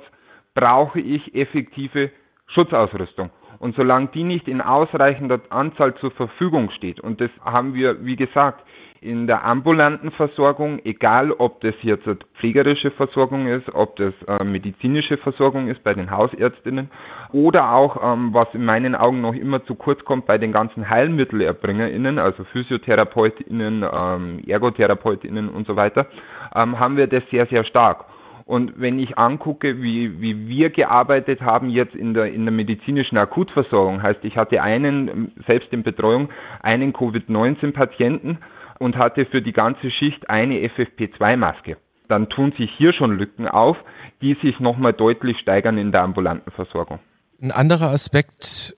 brauche 0.53 0.99
ich 0.99 1.35
effektive 1.35 2.11
Schutzausrüstung. 2.49 3.29
Und 3.59 3.75
solange 3.75 4.07
die 4.07 4.23
nicht 4.23 4.47
in 4.47 4.61
ausreichender 4.61 5.41
Anzahl 5.49 5.93
zur 5.95 6.11
Verfügung 6.11 6.71
steht, 6.71 6.99
und 6.99 7.19
das 7.19 7.29
haben 7.43 7.73
wir, 7.73 8.05
wie 8.05 8.15
gesagt, 8.15 8.63
in 9.01 9.27
der 9.27 9.45
ambulanten 9.45 10.11
Versorgung, 10.11 10.79
egal 10.83 11.31
ob 11.31 11.61
das 11.61 11.73
jetzt 11.83 12.05
pflegerische 12.37 12.91
Versorgung 12.91 13.47
ist, 13.47 13.73
ob 13.73 13.95
das 13.95 14.13
äh, 14.27 14.43
medizinische 14.43 15.17
Versorgung 15.17 15.69
ist 15.69 15.83
bei 15.83 15.93
den 15.93 16.11
Hausärztinnen 16.11 16.89
oder 17.31 17.71
auch, 17.71 18.13
ähm, 18.13 18.33
was 18.33 18.53
in 18.53 18.65
meinen 18.65 18.95
Augen 18.95 19.21
noch 19.21 19.33
immer 19.33 19.63
zu 19.65 19.75
kurz 19.75 20.03
kommt, 20.03 20.25
bei 20.25 20.37
den 20.37 20.51
ganzen 20.51 20.89
HeilmittelerbringerInnen, 20.89 22.19
also 22.19 22.43
PhysiotherapeutInnen, 22.45 23.83
ähm, 23.83 24.41
ErgotherapeutInnen 24.45 25.47
und 25.47 25.65
so 25.65 25.77
weiter, 25.77 26.07
ähm, 26.53 26.77
haben 26.77 26.97
wir 26.97 27.07
das 27.07 27.23
sehr, 27.31 27.45
sehr 27.45 27.63
stark. 27.63 28.05
Und 28.49 28.81
wenn 28.81 28.97
ich 28.97 29.15
angucke, 29.19 29.79
wie, 29.79 30.21
wie 30.21 30.47
wir 30.47 30.71
gearbeitet 30.71 31.39
haben 31.39 31.69
jetzt 31.69 31.93
in 31.93 32.15
der, 32.15 32.33
in 32.33 32.45
der 32.45 32.51
medizinischen 32.51 33.15
Akutversorgung, 33.15 34.01
heißt, 34.01 34.21
ich 34.23 34.37
hatte 34.37 34.63
einen, 34.63 35.31
selbst 35.45 35.71
in 35.71 35.83
Betreuung, 35.83 36.29
einen 36.63 36.91
Covid-19-Patienten 36.91 38.39
und 38.79 38.95
hatte 38.95 39.27
für 39.27 39.43
die 39.43 39.53
ganze 39.53 39.91
Schicht 39.91 40.31
eine 40.31 40.67
FFP2-Maske. 40.67 41.77
Dann 42.07 42.27
tun 42.29 42.51
sich 42.57 42.71
hier 42.75 42.91
schon 42.91 43.19
Lücken 43.19 43.47
auf, 43.47 43.77
die 44.23 44.35
sich 44.41 44.59
nochmal 44.59 44.93
deutlich 44.93 45.37
steigern 45.37 45.77
in 45.77 45.91
der 45.91 46.01
ambulanten 46.01 46.51
Versorgung. 46.51 46.97
Ein 47.39 47.51
anderer 47.51 47.91
Aspekt, 47.91 48.75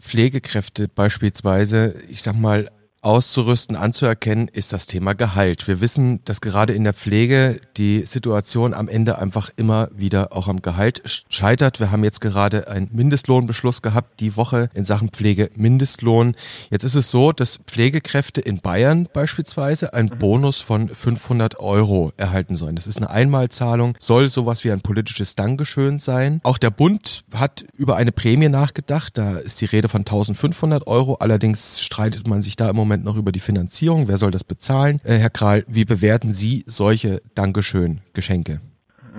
Pflegekräfte 0.00 0.88
beispielsweise, 0.88 1.96
ich 2.08 2.22
sag 2.22 2.34
mal, 2.34 2.70
auszurüsten, 3.02 3.74
anzuerkennen, 3.74 4.46
ist 4.46 4.72
das 4.72 4.86
Thema 4.86 5.14
Gehalt. 5.14 5.66
Wir 5.66 5.80
wissen, 5.80 6.20
dass 6.24 6.40
gerade 6.40 6.72
in 6.72 6.84
der 6.84 6.94
Pflege 6.94 7.60
die 7.76 8.06
Situation 8.06 8.72
am 8.74 8.88
Ende 8.88 9.18
einfach 9.18 9.50
immer 9.56 9.88
wieder 9.92 10.32
auch 10.32 10.46
am 10.46 10.62
Gehalt 10.62 11.02
scheitert. 11.28 11.80
Wir 11.80 11.90
haben 11.90 12.04
jetzt 12.04 12.20
gerade 12.20 12.68
einen 12.68 12.88
Mindestlohnbeschluss 12.92 13.82
gehabt, 13.82 14.20
die 14.20 14.36
Woche 14.36 14.70
in 14.72 14.84
Sachen 14.84 15.08
Pflege 15.08 15.50
Mindestlohn. 15.56 16.36
Jetzt 16.70 16.84
ist 16.84 16.94
es 16.94 17.10
so, 17.10 17.32
dass 17.32 17.58
Pflegekräfte 17.66 18.40
in 18.40 18.60
Bayern 18.60 19.08
beispielsweise 19.12 19.94
einen 19.94 20.10
mhm. 20.10 20.18
Bonus 20.18 20.60
von 20.60 20.88
500 20.88 21.58
Euro 21.58 22.12
erhalten 22.16 22.54
sollen. 22.54 22.76
Das 22.76 22.86
ist 22.86 22.98
eine 22.98 23.10
Einmalzahlung, 23.10 23.94
soll 23.98 24.28
sowas 24.28 24.62
wie 24.62 24.70
ein 24.70 24.80
politisches 24.80 25.34
Dankeschön 25.34 25.98
sein. 25.98 26.40
Auch 26.44 26.58
der 26.58 26.70
Bund 26.70 27.24
hat 27.34 27.64
über 27.74 27.96
eine 27.96 28.12
Prämie 28.12 28.48
nachgedacht. 28.48 29.18
Da 29.18 29.38
ist 29.38 29.60
die 29.60 29.64
Rede 29.66 29.88
von 29.88 30.02
1500 30.02 30.86
Euro. 30.86 31.16
Allerdings 31.16 31.80
streitet 31.80 32.28
man 32.28 32.42
sich 32.42 32.54
da 32.54 32.70
im 32.70 32.76
Moment 32.76 32.91
Moment 32.92 33.04
noch 33.06 33.16
über 33.16 33.32
die 33.32 33.40
Finanzierung. 33.40 34.06
Wer 34.06 34.18
soll 34.18 34.30
das 34.30 34.44
bezahlen? 34.44 35.00
Äh, 35.02 35.14
Herr 35.14 35.30
Kral, 35.30 35.64
wie 35.66 35.86
bewerten 35.86 36.32
Sie 36.32 36.62
solche 36.66 37.22
Dankeschön-Geschenke? 37.34 38.60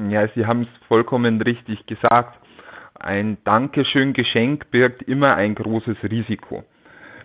Ja, 0.10 0.28
Sie 0.36 0.46
haben 0.46 0.62
es 0.62 0.88
vollkommen 0.88 1.42
richtig 1.42 1.84
gesagt. 1.88 2.38
Ein 3.00 3.38
Dankeschön-Geschenk 3.46 4.70
birgt 4.70 5.02
immer 5.02 5.36
ein 5.36 5.56
großes 5.56 5.98
Risiko. 6.04 6.64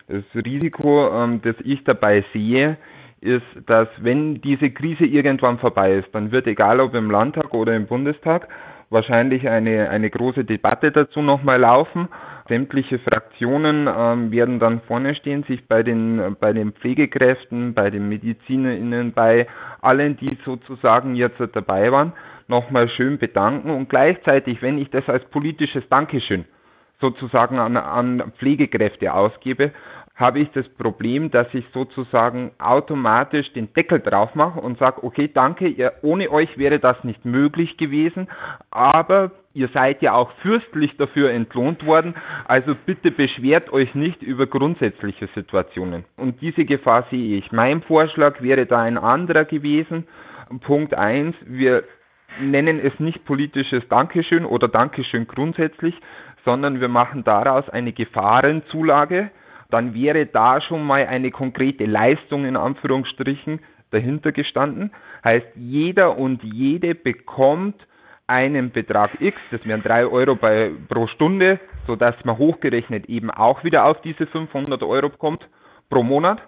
Das 0.09 0.25
Risiko, 0.35 1.11
ähm, 1.13 1.43
das 1.43 1.57
ich 1.65 1.85
dabei 1.85 2.25
sehe, 2.33 2.79
ist, 3.21 3.45
dass 3.67 3.89
wenn 3.99 4.41
diese 4.41 4.71
Krise 4.71 5.05
irgendwann 5.05 5.59
vorbei 5.59 5.97
ist, 5.97 6.09
dann 6.13 6.31
wird 6.31 6.47
egal 6.47 6.81
ob 6.81 6.95
im 6.95 7.11
Landtag 7.11 7.53
oder 7.53 7.77
im 7.77 7.87
Bundestag 7.87 8.49
wahrscheinlich 8.89 9.47
eine, 9.47 9.91
eine 9.91 10.09
große 10.09 10.47
Debatte 10.47 10.93
dazu 10.93 11.21
nochmal 11.21 11.61
laufen 11.61 12.09
sämtliche 12.49 12.99
Fraktionen 12.99 13.89
ähm, 13.89 14.31
werden 14.31 14.59
dann 14.59 14.81
vorne 14.83 15.15
stehen, 15.15 15.45
sich 15.45 15.67
bei 15.69 15.83
den, 15.83 16.37
bei 16.41 16.53
den 16.53 16.73
Pflegekräften, 16.73 17.75
bei 17.75 17.91
den 17.91 18.09
MedizinerInnen, 18.09 19.13
bei 19.13 19.47
allen, 19.81 20.17
die 20.17 20.37
sozusagen 20.45 21.15
jetzt 21.15 21.41
dabei 21.53 21.93
waren, 21.93 22.13
nochmal 22.49 22.89
schön 22.89 23.19
bedanken. 23.19 23.71
Und 23.71 23.89
gleichzeitig, 23.89 24.63
wenn 24.63 24.79
ich 24.79 24.91
das 24.91 25.09
als 25.09 25.25
politisches 25.27 25.89
Dankeschön 25.89 26.45
sozusagen 27.01 27.59
an, 27.59 27.77
an 27.77 28.33
Pflegekräfte 28.39 29.13
ausgebe, 29.15 29.73
habe 30.19 30.41
ich 30.41 30.51
das 30.51 30.69
Problem, 30.71 31.31
dass 31.31 31.47
ich 31.55 31.65
sozusagen 31.73 32.51
automatisch 32.59 33.53
den 33.53 33.73
Deckel 33.73 34.01
drauf 34.01 34.35
mache 34.35 34.61
und 34.61 34.77
sage, 34.79 35.05
okay, 35.05 35.31
danke, 35.33 35.69
ihr, 35.69 35.93
ohne 36.03 36.31
euch 36.31 36.59
wäre 36.59 36.81
das 36.81 37.03
nicht 37.05 37.25
möglich 37.25 37.77
gewesen, 37.77 38.27
aber 38.73 39.31
ihr 39.55 39.69
seid 39.69 40.03
ja 40.03 40.15
auch 40.15 40.33
fürstlich 40.43 40.97
dafür 40.97 41.31
entlohnt 41.31 41.87
worden, 41.87 42.15
also 42.47 42.75
bitte 42.85 43.13
beschwert 43.13 43.73
euch 43.73 43.95
nicht 43.95 44.21
über 44.23 44.49
grundsätzliche 44.49 45.29
Situationen. 45.37 46.05
Und 46.17 46.41
diese 46.41 46.65
Gefahr 46.65 47.07
sehe 47.11 47.39
ich. 47.39 47.53
Mein 47.53 47.83
Vorschlag 47.83 48.43
wäre 48.43 48.67
da 48.67 48.81
ein 48.81 48.99
anderer 48.99 49.45
gewesen. 49.45 50.09
Punkt 50.63 50.95
eins: 50.95 51.37
wir 51.47 51.85
nennen 52.41 52.81
es 52.81 52.99
nicht 52.99 53.25
politisches 53.25 53.87
Dankeschön 53.89 54.45
oder 54.45 54.67
Dankeschön 54.67 55.29
grundsätzlich, 55.29 55.95
sondern 56.45 56.81
wir 56.81 56.89
machen 56.89 57.23
daraus 57.23 57.69
eine 57.69 57.93
Gefahrenzulage 57.93 59.31
dann 59.71 59.95
wäre 59.95 60.27
da 60.27 60.61
schon 60.61 60.87
mal 60.87 61.07
eine 61.07 61.31
konkrete 61.31 61.85
Leistung 61.85 62.45
in 62.45 62.57
Anführungsstrichen 62.57 63.61
dahinter 63.91 64.33
gestanden. 64.33 64.93
Heißt, 65.25 65.47
jeder 65.55 66.17
und 66.17 66.43
jede 66.43 66.95
bekommt 66.95 67.87
einen 68.27 68.71
Betrag 68.71 69.21
X, 69.21 69.39
das 69.51 69.65
wären 69.65 69.83
drei 69.83 70.07
Euro 70.07 70.37
bei, 70.37 70.71
pro 70.89 71.07
Stunde, 71.07 71.59
sodass 71.87 72.15
man 72.25 72.37
hochgerechnet 72.37 73.07
eben 73.07 73.31
auch 73.31 73.65
wieder 73.65 73.87
auf 73.87 74.01
diese 74.03 74.27
500 74.27 74.83
Euro 74.83 75.09
kommt 75.11 75.49
pro 75.89 76.03
Monat, 76.03 76.41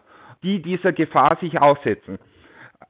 die 0.43 0.61
dieser 0.61 0.93
Gefahr 0.93 1.37
sich 1.41 1.61
aussetzen. 1.61 2.19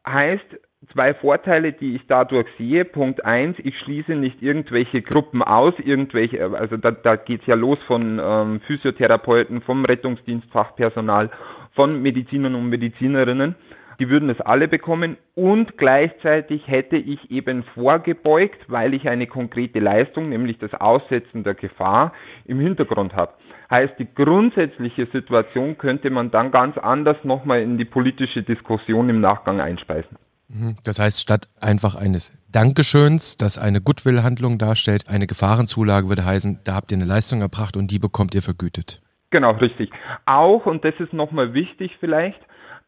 Heißt, 0.06 0.58
zwei 0.92 1.14
Vorteile, 1.14 1.72
die 1.72 1.96
ich 1.96 2.06
dadurch 2.06 2.46
sehe. 2.58 2.84
Punkt 2.84 3.24
eins, 3.24 3.56
ich 3.58 3.78
schließe 3.80 4.12
nicht 4.12 4.42
irgendwelche 4.42 5.02
Gruppen 5.02 5.42
aus, 5.42 5.74
irgendwelche, 5.78 6.44
also 6.56 6.76
da, 6.76 6.90
da 6.90 7.16
geht's 7.16 7.46
ja 7.46 7.54
los 7.54 7.78
von 7.86 8.20
ähm, 8.22 8.60
Physiotherapeuten, 8.66 9.60
vom 9.62 9.84
Rettungsdienstfachpersonal, 9.84 11.30
von 11.74 12.00
Medizinern 12.02 12.54
und 12.54 12.68
Medizinerinnen. 12.68 13.54
Die 14.00 14.08
würden 14.08 14.30
es 14.30 14.40
alle 14.40 14.66
bekommen 14.66 15.18
und 15.34 15.76
gleichzeitig 15.76 16.66
hätte 16.66 16.96
ich 16.96 17.30
eben 17.30 17.64
vorgebeugt, 17.74 18.58
weil 18.68 18.94
ich 18.94 19.06
eine 19.06 19.26
konkrete 19.26 19.78
Leistung, 19.78 20.30
nämlich 20.30 20.58
das 20.58 20.72
Aussetzen 20.72 21.44
der 21.44 21.52
Gefahr, 21.52 22.14
im 22.46 22.58
Hintergrund 22.60 23.14
habe. 23.14 23.34
Heißt, 23.70 23.98
die 23.98 24.08
grundsätzliche 24.14 25.04
Situation 25.12 25.76
könnte 25.76 26.08
man 26.08 26.30
dann 26.30 26.50
ganz 26.50 26.78
anders 26.78 27.18
nochmal 27.24 27.60
in 27.60 27.76
die 27.76 27.84
politische 27.84 28.42
Diskussion 28.42 29.10
im 29.10 29.20
Nachgang 29.20 29.60
einspeisen. 29.60 30.16
Mhm. 30.52 30.76
Das 30.84 30.98
heißt, 30.98 31.20
statt 31.20 31.48
einfach 31.60 31.94
eines 31.94 32.32
Dankeschöns, 32.50 33.36
das 33.36 33.58
eine 33.58 33.80
Goodwill-Handlung 33.80 34.58
darstellt, 34.58 35.04
eine 35.08 35.26
Gefahrenzulage 35.26 36.08
würde 36.08 36.24
heißen, 36.24 36.60
da 36.64 36.74
habt 36.74 36.90
ihr 36.90 36.98
eine 36.98 37.06
Leistung 37.06 37.40
erbracht 37.40 37.76
und 37.76 37.90
die 37.90 37.98
bekommt 37.98 38.34
ihr 38.34 38.42
vergütet. 38.42 39.00
Genau, 39.30 39.52
richtig. 39.52 39.90
Auch, 40.26 40.66
und 40.66 40.84
das 40.84 40.94
ist 40.98 41.12
nochmal 41.12 41.54
wichtig 41.54 41.92
vielleicht, 42.00 42.40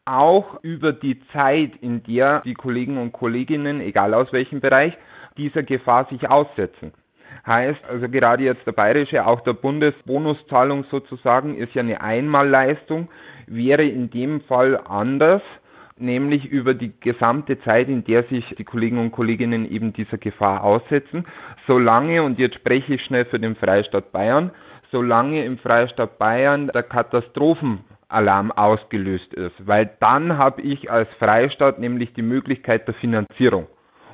auch 0.05 0.61
über 0.61 0.91
die 0.91 1.21
Zeit, 1.31 1.71
in 1.79 2.03
der 2.03 2.41
die 2.41 2.55
Kollegen 2.55 2.97
und 2.97 3.13
Kolleginnen, 3.13 3.79
egal 3.79 4.13
aus 4.13 4.33
welchem 4.33 4.59
Bereich, 4.59 4.93
dieser 5.37 5.63
Gefahr 5.63 6.07
sich 6.09 6.29
aussetzen. 6.29 6.91
Heißt, 7.47 7.79
also 7.89 8.09
gerade 8.09 8.43
jetzt 8.43 8.65
der 8.67 8.73
bayerische, 8.73 9.25
auch 9.25 9.41
der 9.41 9.53
Bundesbonuszahlung 9.53 10.85
sozusagen, 10.91 11.55
ist 11.55 11.73
ja 11.73 11.81
eine 11.81 12.01
Einmalleistung, 12.01 13.07
wäre 13.47 13.85
in 13.85 14.09
dem 14.09 14.41
Fall 14.41 14.79
anders, 14.85 15.41
nämlich 15.97 16.45
über 16.45 16.73
die 16.73 16.91
gesamte 16.99 17.59
Zeit, 17.61 17.87
in 17.87 18.03
der 18.03 18.23
sich 18.23 18.43
die 18.57 18.63
Kollegen 18.63 18.97
und 18.97 19.11
Kolleginnen 19.11 19.69
eben 19.69 19.93
dieser 19.93 20.17
Gefahr 20.17 20.63
aussetzen, 20.63 21.25
solange, 21.67 22.23
und 22.23 22.39
jetzt 22.39 22.55
spreche 22.55 22.95
ich 22.95 23.05
schnell 23.05 23.25
für 23.25 23.39
den 23.39 23.55
Freistaat 23.55 24.11
Bayern, 24.11 24.51
solange 24.91 25.43
im 25.45 25.57
Freistaat 25.57 26.17
Bayern 26.19 26.67
der 26.67 26.83
Katastrophenalarm 26.83 28.51
ausgelöst 28.51 29.33
ist, 29.33 29.55
weil 29.65 29.91
dann 29.99 30.37
habe 30.37 30.61
ich 30.61 30.91
als 30.91 31.09
Freistaat 31.19 31.79
nämlich 31.79 32.13
die 32.13 32.21
Möglichkeit 32.21 32.87
der 32.87 32.95
Finanzierung 32.95 33.67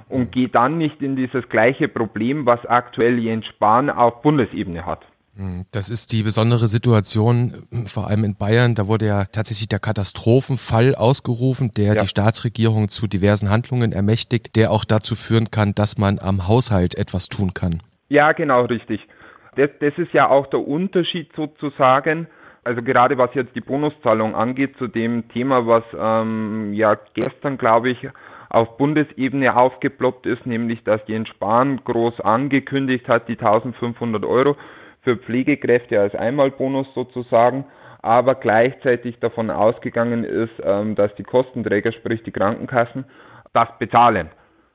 und 0.10 0.32
gehe 0.32 0.50
dann 0.50 0.78
nicht 0.78 1.02
in 1.02 1.16
dieses 1.16 1.48
gleiche 1.50 1.88
Problem, 1.88 2.46
was 2.46 2.66
aktuell 2.66 3.20
Jens 3.20 3.46
Spahn 3.46 3.90
auf 3.90 4.22
Bundesebene 4.22 4.86
hat. 4.86 5.06
Hm, 5.36 5.66
das 5.72 5.90
ist 5.90 6.12
die 6.12 6.24
besondere 6.24 6.68
Situation, 6.68 7.64
vor 7.86 8.08
allem 8.08 8.24
in 8.24 8.36
Bayern. 8.36 8.76
Da 8.76 8.88
wurde 8.88 9.06
ja 9.06 9.26
tatsächlich 9.26 9.68
der 9.70 9.80
Katastrophenfall 9.80 10.96
ausgerufen, 10.96 11.72
der 11.76 11.94
ja. 11.94 11.96
die 11.96 12.08
Staatsregierung 12.08 12.90
zu 12.90 13.08
diversen 13.08 13.50
Handlungen 13.50 13.92
ermächtigt, 13.92 14.56
der 14.56 14.72
auch 14.72 14.86
dazu 14.86 15.16
führen 15.16 15.52
kann, 15.52 15.74
dass 15.76 15.98
man 15.98 16.20
am 16.20 16.48
Haushalt 16.48 16.98
etwas 16.98 17.30
tun 17.30 17.54
kann. 17.54 17.82
Ja, 18.10 18.32
genau, 18.32 18.66
richtig. 18.66 19.02
Das, 19.56 19.70
das 19.80 19.94
ist 19.98 20.14
ja 20.14 20.30
auch 20.30 20.48
der 20.48 20.68
Unterschied 20.68 21.30
sozusagen. 21.36 22.28
Also 22.64 22.82
gerade 22.82 23.18
was 23.18 23.34
jetzt 23.34 23.56
die 23.56 23.62
Bonuszahlung 23.62 24.36
angeht, 24.36 24.78
zu 24.78 24.88
dem 24.88 25.28
Thema, 25.30 25.66
was 25.66 25.84
ähm, 25.98 26.74
ja 26.74 26.98
gestern, 27.14 27.58
glaube 27.58 27.90
ich, 27.90 27.98
auf 28.50 28.78
Bundesebene 28.78 29.56
aufgeploppt 29.56 30.26
ist, 30.26 30.46
nämlich 30.46 30.84
dass 30.84 31.02
Jens 31.08 31.30
Spahn 31.30 31.82
groß 31.84 32.20
angekündigt 32.22 33.08
hat, 33.08 33.28
die 33.28 33.38
1500 33.40 34.26
Euro 34.26 34.56
für 35.02 35.18
Pflegekräfte 35.18 36.00
als 36.00 36.16
Einmalbonus 36.16 36.88
sozusagen, 36.94 37.66
aber 38.02 38.36
gleichzeitig 38.36 39.20
davon 39.20 39.50
ausgegangen 39.50 40.24
ist, 40.24 40.54
ähm, 40.64 40.96
dass 40.96 41.14
die 41.16 41.24
Kostenträger, 41.24 41.92
sprich 41.92 42.24
die 42.24 42.32
Krankenkassen, 42.32 43.06
das 43.54 43.68
bezahlen. 43.78 44.30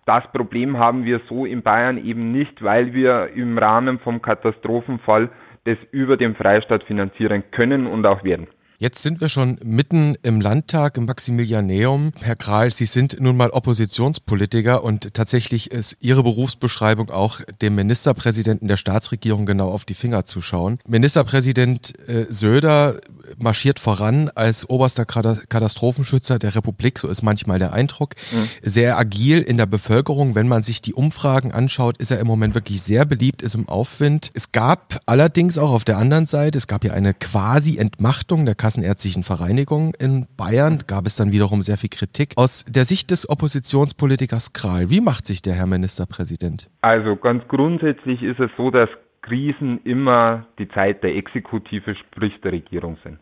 Das 0.07 0.31
Problem 0.33 0.78
haben 0.78 1.04
wir 1.04 1.21
so 1.28 1.47
in 1.47 1.62
Bayern 1.62 1.97
eben 2.04 2.33
nicht, 2.33 2.62
weil 2.62 2.93
wir 2.93 3.31
im 3.35 3.57
Rahmen 3.57 3.99
vom 4.00 4.21
Katastrophenfall 4.21 5.31
das 5.64 5.78
über 5.93 6.19
den 6.19 6.35
Freistaat 6.35 6.85
finanzieren 6.85 7.43
können 7.50 7.87
und 7.87 8.04
auch 8.04 8.23
werden. 8.23 8.47
Jetzt 8.78 9.02
sind 9.02 9.21
wir 9.21 9.28
schon 9.28 9.59
mitten 9.64 10.16
im 10.23 10.40
Landtag, 10.40 10.97
im 10.97 11.04
Maximilianeum. 11.04 12.12
Herr 12.21 12.37
Kral, 12.37 12.73
Sie 12.73 12.87
sind 12.87 13.21
nun 13.21 13.37
mal 13.37 13.50
Oppositionspolitiker 13.50 14.83
und 14.83 15.14
tatsächlich 15.14 15.71
ist 15.71 15.97
Ihre 16.00 16.23
Berufsbeschreibung 16.23 17.11
auch 17.11 17.40
dem 17.62 17.76
Ministerpräsidenten 17.76 18.66
der 18.66 18.76
Staatsregierung 18.76 19.47
genau 19.47 19.71
auf 19.71 19.85
die 19.85 19.95
Finger 19.95 20.25
zu 20.25 20.43
schauen. 20.43 20.78
Ministerpräsident 20.87 21.93
äh, 22.09 22.26
Söder 22.28 22.97
marschiert 23.38 23.78
voran 23.78 24.31
als 24.35 24.69
oberster 24.69 25.04
Katastrophenschützer 25.04 26.38
der 26.38 26.54
Republik, 26.54 26.99
so 26.99 27.09
ist 27.09 27.23
manchmal 27.23 27.59
der 27.59 27.73
Eindruck. 27.73 28.14
Mhm. 28.33 28.49
Sehr 28.62 28.99
agil 28.99 29.38
in 29.40 29.57
der 29.57 29.66
Bevölkerung. 29.66 30.35
Wenn 30.35 30.49
man 30.49 30.62
sich 30.62 30.83
die 30.83 30.95
Umfragen 30.95 31.52
anschaut, 31.52 31.97
ist 31.99 32.11
er 32.11 32.19
im 32.19 32.26
Moment 32.26 32.54
wirklich 32.54 32.83
sehr 32.83 33.04
beliebt, 33.04 33.43
ist 33.43 33.54
im 33.54 33.69
Aufwind. 33.69 34.31
Es 34.35 34.52
gab 34.52 35.00
allerdings 35.07 35.59
auch 35.59 35.71
auf 35.71 35.85
der 35.85 35.99
anderen 35.99 36.26
Seite, 36.26 36.59
es 36.59 36.66
gab 36.66 36.85
ja 36.85 36.93
eine 36.93 37.14
quasi 37.14 37.78
Entmachtung 37.78 38.45
der 38.45 38.54
Kassenärztlichen 38.64 39.25
Vereinigung 39.25 39.92
in 40.00 40.25
Bayern, 40.38 40.78
gab 40.87 41.04
es 41.04 41.16
dann 41.16 41.33
wiederum 41.33 41.61
sehr 41.61 41.76
viel 41.76 41.90
Kritik. 41.90 42.33
Aus 42.37 42.64
der 42.64 42.87
Sicht 42.87 43.11
des 43.11 43.28
Oppositionspolitikers 43.28 44.54
Kral, 44.54 44.88
wie 44.88 45.02
macht 45.02 45.26
sich 45.26 45.42
der 45.42 45.52
Herr 45.52 45.66
Ministerpräsident? 45.66 46.71
Also 46.80 47.14
ganz 47.16 47.47
grundsätzlich 47.49 48.23
ist 48.23 48.40
es 48.40 48.50
so, 48.56 48.71
dass 48.71 48.88
Krisen 49.21 49.83
immer 49.85 50.47
die 50.59 50.66
Zeit 50.68 51.02
der 51.02 51.14
Exekutive, 51.14 51.94
sprich 51.94 52.40
der 52.40 52.52
Regierung 52.52 52.97
sind. 53.04 53.18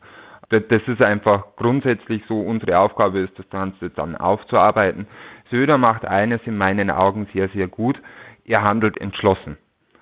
Das 0.50 0.82
ist 0.86 1.02
einfach 1.02 1.56
grundsätzlich 1.56 2.22
so. 2.28 2.38
Unsere 2.38 2.78
Aufgabe 2.78 3.18
ist, 3.18 3.36
das 3.36 3.50
Ganze 3.50 3.90
dann 3.90 4.14
aufzuarbeiten. 4.14 5.08
Söder 5.50 5.76
macht 5.76 6.04
eines 6.04 6.40
in 6.44 6.56
meinen 6.56 6.88
Augen 6.88 7.26
sehr, 7.32 7.48
sehr 7.48 7.66
gut. 7.66 8.00
Er 8.44 8.62
handelt 8.62 8.96
entschlossen. 9.00 9.56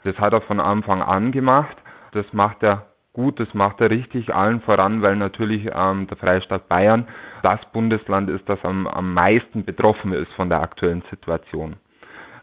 Das 0.04 0.18
hat 0.18 0.34
er 0.34 0.42
von 0.42 0.60
Anfang 0.60 1.00
an 1.00 1.32
gemacht. 1.32 1.78
Das 2.12 2.26
macht 2.32 2.62
er 2.62 2.89
gut, 3.12 3.40
das 3.40 3.52
macht 3.54 3.80
er 3.80 3.90
richtig, 3.90 4.34
allen 4.34 4.60
voran, 4.60 5.02
weil 5.02 5.16
natürlich 5.16 5.68
ähm, 5.74 6.06
der 6.06 6.16
Freistaat 6.16 6.68
Bayern 6.68 7.08
das 7.42 7.60
Bundesland 7.72 8.30
ist, 8.30 8.48
das 8.48 8.62
am, 8.64 8.86
am 8.86 9.14
meisten 9.14 9.64
betroffen 9.64 10.12
ist 10.12 10.32
von 10.32 10.48
der 10.48 10.60
aktuellen 10.60 11.02
Situation. 11.10 11.76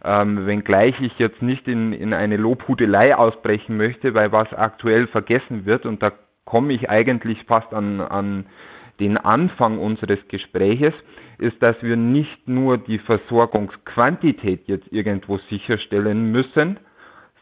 Ähm, 0.04 0.46
wenngleich 0.46 1.00
ich 1.02 1.18
jetzt 1.18 1.42
nicht 1.42 1.68
in, 1.68 1.92
in 1.94 2.14
eine 2.14 2.38
Lobhudelei 2.38 3.16
ausbrechen 3.16 3.78
möchte, 3.78 4.14
weil 4.14 4.32
was 4.32 4.52
aktuell 4.54 5.08
vergessen 5.08 5.66
wird, 5.66 5.86
und 5.86 6.04
da 6.04 6.12
komme 6.46 6.74
ich 6.74 6.90
eigentlich 6.90 7.44
fast 7.46 7.74
an, 7.74 8.00
an 8.00 8.46
den 9.00 9.18
Anfang 9.18 9.80
unseres 9.80 10.20
Gespräches, 10.28 10.94
ist, 11.40 11.62
dass 11.62 11.76
wir 11.82 11.96
nicht 11.98 12.48
nur 12.48 12.78
die 12.78 13.00
Versorgungsquantität 13.00 14.68
jetzt 14.68 14.92
irgendwo 14.92 15.38
sicherstellen 15.50 16.32
müssen, 16.32 16.80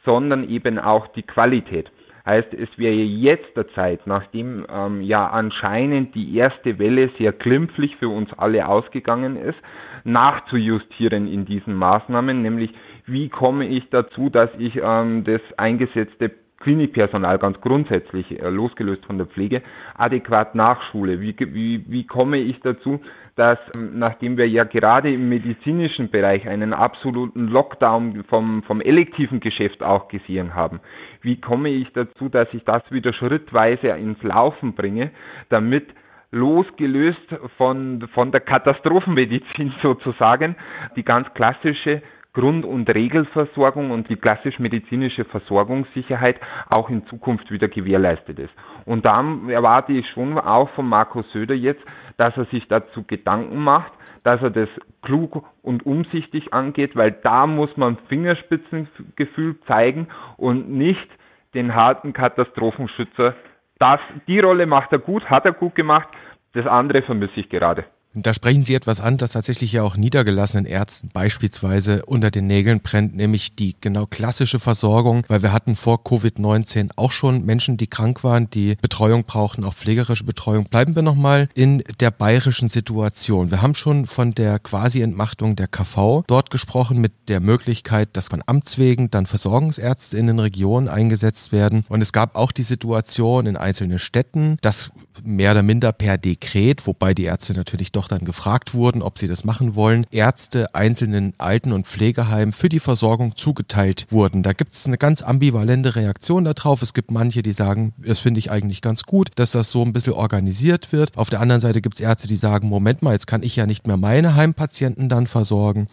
sondern 0.04 0.48
eben 0.50 0.80
auch 0.80 1.08
die 1.10 1.24
Qualität. 1.24 1.90
Heißt, 2.26 2.54
es 2.56 2.70
wäre 2.78 2.96
jetzt 2.96 3.56
der 3.56 3.68
Zeit, 3.70 4.08
nachdem 4.08 4.66
ähm, 4.68 5.02
ja 5.02 5.28
anscheinend 5.28 6.16
die 6.16 6.36
erste 6.36 6.80
Welle 6.80 7.12
sehr 7.20 7.32
glimpflich 7.34 7.96
für 7.98 8.10
uns 8.10 8.34
alle 8.34 8.68
ausgegangen 8.68 9.36
ist, 9.36 9.58
nachzujustieren 10.06 11.28
in 11.28 11.46
diesen 11.46 11.76
Maßnahmen, 11.76 12.42
nämlich 12.42 12.72
wie 13.06 13.30
komme 13.30 13.68
ich 13.68 13.88
dazu, 13.92 14.30
dass 14.32 14.50
ich 14.58 14.80
ähm, 14.82 15.24
das 15.24 15.42
eingesetzte 15.58 16.32
Klinikpersonal 16.60 17.38
ganz 17.38 17.60
grundsätzlich, 17.62 18.40
äh, 18.42 18.50
losgelöst 18.50 19.06
von 19.06 19.18
der 19.18 19.28
Pflege, 19.28 19.62
adäquat 19.96 20.56
nachschule? 20.56 21.22
Wie, 21.22 21.36
wie, 21.38 21.86
wie 21.88 22.08
komme 22.08 22.38
ich 22.38 22.60
dazu, 22.62 23.02
dass 23.36 23.60
ähm, 23.76 24.00
nachdem 24.00 24.38
wir 24.38 24.48
ja 24.48 24.64
gerade 24.64 25.14
im 25.14 25.30
medizinischen 25.30 26.10
Bereich 26.10 26.48
einen 26.48 26.74
absoluten 26.74 27.48
Lockdown 27.48 28.24
vom, 28.30 28.64
vom 28.64 28.82
elektiven 28.82 29.40
Geschäft 29.40 29.84
auch 29.84 30.08
gesehen 30.08 30.56
haben, 30.56 30.80
wie 31.22 31.40
komme 31.40 31.70
ich 31.70 31.92
dazu, 31.94 32.30
dass 32.30 32.48
ich 32.54 32.64
das 32.64 32.84
wieder 32.92 33.14
schrittweise 33.14 33.90
ins 33.90 34.22
Laufen 34.24 34.74
bringe, 34.74 35.12
damit 35.50 35.88
losgelöst 36.32 37.36
von, 37.58 38.08
von 38.14 38.32
der 38.32 38.42
Katastrophenmedizin 38.42 39.74
sozusagen 39.82 40.56
die 40.96 41.04
ganz 41.04 41.34
klassische 41.34 42.02
Grund- 42.36 42.66
und 42.66 42.88
Regelversorgung 42.94 43.92
und 43.92 44.10
die 44.10 44.18
klassisch 44.18 44.60
medizinische 44.60 45.26
Versorgungssicherheit 45.26 46.40
auch 46.70 46.90
in 46.90 47.08
Zukunft 47.08 47.50
wieder 47.50 47.70
gewährleistet 47.70 48.38
ist. 48.38 48.54
Und 48.86 49.06
da 49.06 49.24
erwarte 49.48 49.94
ich 49.94 50.08
schon 50.10 50.38
auch 50.38 50.70
von 50.72 50.88
Markus 50.88 51.26
Söder 51.32 51.56
jetzt, 51.56 51.82
dass 52.18 52.36
er 52.38 52.46
sich 52.46 52.68
dazu 52.68 53.04
Gedanken 53.08 53.58
macht, 53.58 53.94
dass 54.24 54.42
er 54.42 54.50
das 54.50 54.70
klug 55.02 55.46
und 55.62 55.86
umsichtig 55.86 56.54
angeht, 56.54 56.96
weil 56.96 57.12
da 57.24 57.48
muss 57.48 57.76
man 57.78 57.98
Fingerspitzengefühl 58.10 59.60
zeigen 59.62 60.08
und 60.38 60.70
nicht 60.70 61.08
den 61.54 61.74
harten 61.74 62.12
Katastrophenschützer. 62.12 63.34
Das, 63.80 64.00
die 64.28 64.40
Rolle 64.40 64.66
macht 64.66 64.92
er 64.92 65.00
gut, 65.00 65.30
hat 65.30 65.46
er 65.46 65.54
gut 65.54 65.74
gemacht. 65.74 66.10
Das 66.54 66.68
andere 66.68 67.02
vermisse 67.02 67.40
ich 67.40 67.50
gerade. 67.50 67.86
Da 68.18 68.34
sprechen 68.34 68.64
Sie 68.64 68.76
etwas 68.76 69.02
an, 69.02 69.18
das 69.18 69.32
tatsächlich 69.32 69.74
ja 69.74 69.84
auch 69.84 69.98
niedergelassenen 69.98 70.66
Ärzten 70.66 71.10
beispielsweise 71.10 72.06
unter 72.06 72.32
den 72.32 72.48
Nägeln 72.48 72.80
brennt, 72.80 73.14
nämlich 73.14 73.56
die 73.56 73.76
genau 73.82 74.06
klassische 74.06 74.58
Versorgung, 74.60 75.24
weil 75.28 75.44
wir 75.44 75.52
hatten 75.52 75.76
vor 75.76 76.00
Covid-19 76.04 76.92
auch 76.96 77.12
schon 77.12 77.46
Menschen, 77.46 77.76
die 77.76 77.88
krank 77.88 78.24
waren, 78.24 78.50
die 78.50 78.78
Betreuung 78.82 79.26
brauchten, 79.26 79.66
auch 79.66 79.74
pflegerische 79.74 80.24
Betreuung. 80.24 80.66
Bleiben 80.66 80.96
wir 80.96 81.02
nochmal 81.02 81.50
in 81.56 81.84
der 82.00 82.10
bayerischen 82.10 82.70
Situation. 82.70 83.52
Wir 83.52 83.62
haben 83.62 83.76
schon 83.76 84.06
von 84.06 84.34
der 84.34 84.60
Quasi-Entmachtung 84.60 85.58
der 85.58 85.68
KV 85.68 86.24
dort 86.28 86.52
gesprochen 86.52 87.02
mit 87.02 87.12
der 87.28 87.42
Möglichkeit, 87.42 88.10
dass 88.14 88.30
von 88.30 88.42
Amts 88.46 88.78
wegen 88.78 89.12
dann 89.12 89.26
Versorgungsärzte 89.26 90.18
in 90.18 90.28
den 90.28 90.40
Regionen 90.40 90.88
eingesetzt 90.88 91.52
werden. 91.52 91.84
Und 91.90 92.02
es 92.02 92.14
gab 92.14 92.36
auch 92.36 92.54
die 92.54 92.64
Situation 92.64 93.46
in 93.46 93.58
einzelnen 93.58 94.00
Städten, 94.00 94.58
dass 94.62 94.92
mehr 95.24 95.52
oder 95.52 95.64
minder 95.64 95.92
per 95.92 96.18
Dekret, 96.18 96.88
wobei 96.88 97.14
die 97.14 97.24
Ärzte 97.24 97.54
natürlich 97.54 97.92
doch 97.92 98.05
dann 98.08 98.26
gefragt 98.26 98.74
wurden, 98.74 99.02
ob 99.02 99.20
sie 99.20 99.28
das 99.28 99.44
machen 99.44 99.76
wollen, 99.76 100.06
Ärzte 100.12 100.74
einzelnen 100.76 101.34
Alten- 101.38 101.72
und 101.72 101.88
Pflegeheimen 101.88 102.54
für 102.54 102.70
die 102.70 102.80
Versorgung 102.80 103.36
zugeteilt 103.36 104.08
wurden. 104.10 104.44
Da 104.44 104.54
gibt 104.54 104.74
es 104.74 104.86
eine 104.86 104.98
ganz 104.98 105.22
ambivalente 105.22 105.96
Reaktion 105.96 106.44
darauf. 106.44 106.82
Es 106.82 106.94
gibt 106.94 107.12
manche, 107.12 107.42
die 107.42 107.54
sagen, 107.54 107.94
das 107.98 108.20
finde 108.20 108.40
ich 108.40 108.52
eigentlich 108.52 108.82
ganz 108.82 109.04
gut, 109.04 109.30
dass 109.36 109.52
das 109.52 109.72
so 109.72 109.82
ein 109.82 109.94
bisschen 109.94 110.14
organisiert 110.14 110.92
wird. 110.92 111.18
Auf 111.18 111.30
der 111.30 111.42
anderen 111.42 111.62
Seite 111.62 111.82
gibt 111.82 111.96
es 111.96 112.02
Ärzte, 112.02 112.28
die 112.28 112.36
sagen, 112.36 112.68
Moment 112.68 113.02
mal, 113.02 113.14
jetzt 113.14 113.28
kann 113.28 113.44
ich 113.44 113.56
ja 113.56 113.66
nicht 113.66 113.88
mehr 113.88 113.98
meine 113.98 114.36
Heimpatienten 114.36 115.10
dann 115.10 115.28
versorgen. 115.28 115.88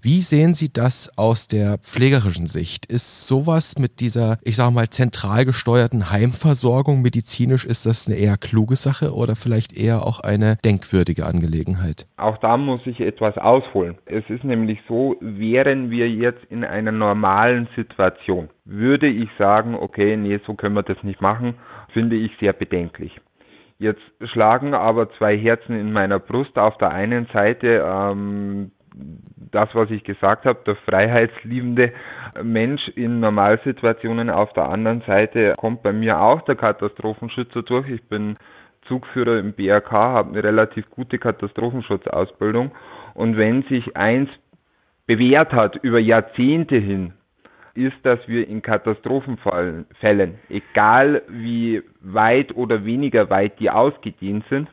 Wie 0.00 0.20
sehen 0.20 0.54
Sie 0.54 0.72
das 0.72 1.10
aus 1.16 1.48
der 1.48 1.78
pflegerischen 1.78 2.46
Sicht? 2.46 2.86
Ist 2.86 3.26
sowas 3.26 3.78
mit 3.78 4.00
dieser, 4.00 4.38
ich 4.42 4.56
sage 4.56 4.72
mal, 4.72 4.88
zentral 4.90 5.44
gesteuerten 5.44 6.10
Heimversorgung 6.10 7.02
medizinisch, 7.02 7.64
ist 7.64 7.86
das 7.86 8.06
eine 8.06 8.16
eher 8.16 8.36
kluge 8.36 8.76
Sache 8.76 9.14
oder 9.14 9.36
vielleicht 9.36 9.72
eher 9.72 10.06
auch 10.06 10.20
eine 10.20 10.56
denkwürdige 10.64 11.26
Angelegenheit? 11.26 11.57
Auch 12.16 12.38
da 12.38 12.56
muss 12.56 12.86
ich 12.86 13.00
etwas 13.00 13.36
ausholen. 13.38 13.96
Es 14.06 14.28
ist 14.28 14.44
nämlich 14.44 14.80
so, 14.88 15.16
wären 15.20 15.90
wir 15.90 16.08
jetzt 16.08 16.44
in 16.50 16.64
einer 16.64 16.92
normalen 16.92 17.68
Situation, 17.76 18.48
würde 18.64 19.08
ich 19.08 19.28
sagen, 19.38 19.74
okay, 19.74 20.16
nee, 20.16 20.38
so 20.46 20.54
können 20.54 20.74
wir 20.74 20.82
das 20.82 21.02
nicht 21.02 21.20
machen, 21.20 21.54
finde 21.92 22.16
ich 22.16 22.32
sehr 22.38 22.52
bedenklich. 22.52 23.12
Jetzt 23.78 24.02
schlagen 24.32 24.74
aber 24.74 25.10
zwei 25.12 25.36
Herzen 25.38 25.78
in 25.78 25.92
meiner 25.92 26.18
Brust. 26.18 26.58
Auf 26.58 26.76
der 26.78 26.90
einen 26.90 27.26
Seite 27.32 27.84
ähm, 27.86 28.72
das, 29.50 29.68
was 29.74 29.90
ich 29.90 30.04
gesagt 30.04 30.44
habe, 30.44 30.60
der 30.66 30.76
freiheitsliebende 30.76 31.92
Mensch 32.42 32.88
in 32.88 33.20
Normalsituationen. 33.20 34.30
Auf 34.30 34.52
der 34.52 34.68
anderen 34.68 35.02
Seite 35.02 35.54
kommt 35.56 35.82
bei 35.82 35.92
mir 35.92 36.20
auch 36.20 36.42
der 36.42 36.56
Katastrophenschützer 36.56 37.62
durch. 37.62 37.88
Ich 37.88 38.02
bin 38.04 38.36
Zugführer 38.88 39.38
im 39.38 39.52
BRK, 39.52 39.92
habe 39.92 40.30
eine 40.30 40.42
relativ 40.42 40.90
gute 40.90 41.18
Katastrophenschutzausbildung. 41.18 42.72
Und 43.14 43.36
wenn 43.36 43.62
sich 43.64 43.96
eins 43.96 44.28
bewährt 45.06 45.52
hat 45.52 45.76
über 45.76 45.98
Jahrzehnte 45.98 46.76
hin, 46.76 47.12
ist, 47.74 47.96
dass 48.02 48.18
wir 48.26 48.48
in 48.48 48.60
Katastrophenfällen, 48.60 50.38
egal 50.48 51.22
wie 51.28 51.82
weit 52.00 52.54
oder 52.56 52.84
weniger 52.84 53.30
weit 53.30 53.60
die 53.60 53.70
ausgedehnt 53.70 54.44
sind, 54.50 54.68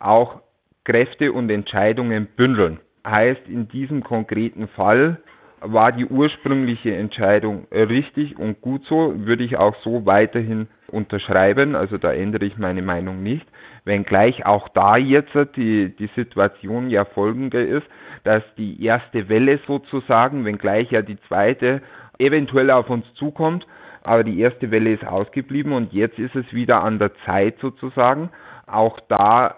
auch 0.00 0.40
Kräfte 0.84 1.32
und 1.32 1.50
Entscheidungen 1.50 2.26
bündeln. 2.36 2.80
Heißt, 3.06 3.46
in 3.46 3.68
diesem 3.68 4.02
konkreten 4.02 4.68
Fall 4.68 5.18
war 5.60 5.92
die 5.92 6.06
ursprüngliche 6.06 6.94
Entscheidung 6.94 7.66
richtig 7.70 8.38
und 8.38 8.60
gut 8.60 8.84
so, 8.86 9.14
würde 9.26 9.44
ich 9.44 9.56
auch 9.56 9.76
so 9.84 10.06
weiterhin 10.06 10.68
unterschreiben, 10.92 11.74
also 11.74 11.98
da 11.98 12.12
ändere 12.12 12.44
ich 12.44 12.58
meine 12.58 12.82
Meinung 12.82 13.22
nicht, 13.22 13.46
wenngleich 13.84 14.44
auch 14.46 14.68
da 14.68 14.96
jetzt 14.96 15.34
die, 15.56 15.94
die 15.96 16.10
Situation 16.14 16.90
ja 16.90 17.04
folgende 17.04 17.62
ist, 17.62 17.86
dass 18.24 18.42
die 18.56 18.84
erste 18.84 19.28
Welle 19.28 19.58
sozusagen, 19.66 20.44
wenngleich 20.44 20.90
ja 20.90 21.02
die 21.02 21.18
zweite 21.28 21.82
eventuell 22.18 22.70
auf 22.70 22.90
uns 22.90 23.06
zukommt, 23.14 23.66
aber 24.04 24.24
die 24.24 24.40
erste 24.40 24.70
Welle 24.70 24.92
ist 24.92 25.06
ausgeblieben 25.06 25.72
und 25.72 25.92
jetzt 25.92 26.18
ist 26.18 26.34
es 26.34 26.52
wieder 26.52 26.82
an 26.82 26.98
der 26.98 27.12
Zeit 27.26 27.58
sozusagen, 27.60 28.30
auch 28.66 28.98
da 29.08 29.56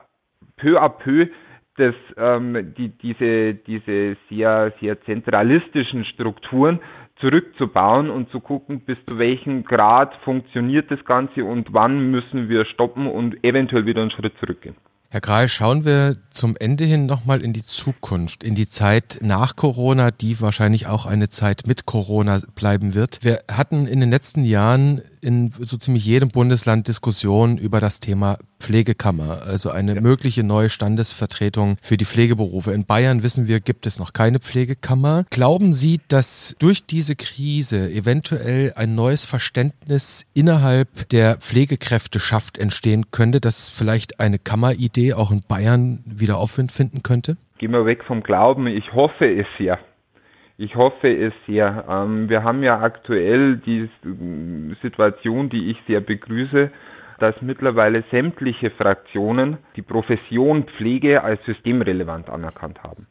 peu 0.57 0.81
à 0.81 0.89
peu 0.89 1.29
das, 1.77 1.95
ähm, 2.19 2.75
die, 2.77 2.91
diese, 2.91 3.55
diese 3.55 4.17
sehr, 4.29 4.73
sehr 4.81 5.01
zentralistischen 5.03 6.05
Strukturen 6.05 6.81
zurückzubauen 7.23 8.11
und 8.11 8.31
zu 8.31 8.41
gucken, 8.41 8.81
bis 8.81 8.99
zu 9.09 9.17
welchem 9.19 9.65
Grad 9.65 10.13
funktioniert 10.25 10.91
das 10.91 11.03
Ganze 11.07 11.45
und 11.45 11.73
wann 11.73 12.11
müssen 12.11 12.51
wir 12.51 12.67
stoppen 12.67 13.07
und 13.07 13.43
eventuell 13.43 13.87
wieder 13.87 14.03
einen 14.03 14.11
Schritt 14.11 14.35
zurückgehen. 14.39 14.77
Herr 15.13 15.21
Grahl, 15.21 15.51
schauen 15.51 15.85
wir 15.85 16.17
zum 16.31 16.57
Ende 16.59 16.85
hin 16.85 17.05
nochmal 17.05 17.43
in 17.43 17.53
die 17.53 17.63
Zukunft, 17.63 18.43
in 18.43 18.55
die 18.55 18.67
Zeit 18.67 19.19
nach 19.21 19.57
Corona, 19.57 20.11
die 20.11 20.41
wahrscheinlich 20.41 20.87
auch 20.87 21.05
eine 21.05 21.29
Zeit 21.29 21.67
mit 21.67 21.85
Corona 21.85 22.41
bleiben 22.55 22.95
wird. 22.95 23.19
Wir 23.21 23.41
hatten 23.47 23.87
in 23.87 24.01
den 24.01 24.09
letzten 24.09 24.43
Jahren 24.43 25.03
in 25.21 25.51
so 25.51 25.77
ziemlich 25.77 26.07
jedem 26.07 26.31
Bundesland 26.31 26.89
Diskussionen 26.89 27.59
über 27.59 27.79
das 27.79 28.01
Thema 28.01 28.39
Pflegekammer, 28.63 29.43
also 29.45 29.71
eine 29.71 29.97
ja. 29.97 30.01
mögliche 30.01 30.45
neue 30.45 30.71
Standesvertretung 30.71 31.77
für 31.83 31.97
die 31.97 32.05
Pflegeberufe. 32.05 32.73
In 32.73 32.87
Bayern 32.87 33.23
wissen 33.25 33.49
wir, 33.49 33.59
gibt 33.59 33.87
es 33.87 33.99
noch 33.99 34.13
keine 34.13 34.39
Pflegekammer. 34.39 35.25
Glauben 35.31 35.73
Sie, 35.73 35.99
dass 36.09 36.55
durch 36.61 36.87
diese 36.87 37.17
Krise 37.17 37.91
eventuell 37.91 38.73
ein 38.77 38.95
neues 38.95 39.25
Verständnis 39.25 40.31
innerhalb 40.33 41.09
der 41.11 41.37
Pflegekräfteschaft 41.37 42.57
entstehen 42.57 43.11
könnte, 43.11 43.41
dass 43.41 43.69
vielleicht 43.69 44.21
eine 44.21 44.39
Kammeridee 44.39 45.15
auch 45.15 45.33
in 45.33 45.43
Bayern 45.47 45.99
wieder 46.07 46.39
Aufwind 46.39 46.71
finden 46.71 47.03
könnte? 47.03 47.37
Gehen 47.59 47.73
wir 47.73 47.85
weg 47.85 48.05
vom 48.05 48.23
Glauben. 48.23 48.69
Ich 48.69 48.93
hoffe 48.93 49.27
es 49.27 49.47
sehr. 49.59 49.79
Ich 50.59 50.77
hoffe 50.77 51.09
es 51.09 51.33
sehr. 51.47 51.85
Ähm, 51.89 52.29
wir 52.29 52.45
haben 52.45 52.63
ja 52.63 52.81
aktuell 52.81 53.57
die 53.57 53.89
Situation, 54.83 55.51
die 55.51 55.71
ich 55.71 55.77
sehr 55.89 56.01
begrüße, 56.01 56.71
dass 57.23 57.41
mittlerweile 57.41 58.03
sämtliche 58.11 58.71
Fraktionen 58.71 59.59
die 59.77 59.83
Profession 59.83 60.65
Pflege 60.65 61.23
als 61.23 61.41
systemrelevant 61.45 62.29
anerkannt 62.29 62.83
haben. 62.83 63.07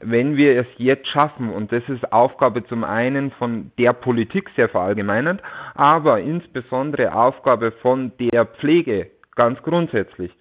Wenn 0.00 0.36
wir 0.36 0.60
es 0.60 0.66
jetzt 0.76 1.08
schaffen, 1.08 1.48
und 1.48 1.72
das 1.72 1.82
ist 1.88 2.12
Aufgabe 2.12 2.66
zum 2.66 2.84
einen 2.84 3.30
von 3.30 3.72
der 3.78 3.94
Politik 3.94 4.50
sehr 4.56 4.68
verallgemeinert, 4.68 5.40
aber 5.74 6.20
insbesondere 6.20 7.14
Aufgabe 7.14 7.72
von 7.80 8.12
der 8.18 8.44
Pflege 8.44 9.10
ganz 9.34 9.62
grundsätzlich, 9.62 10.32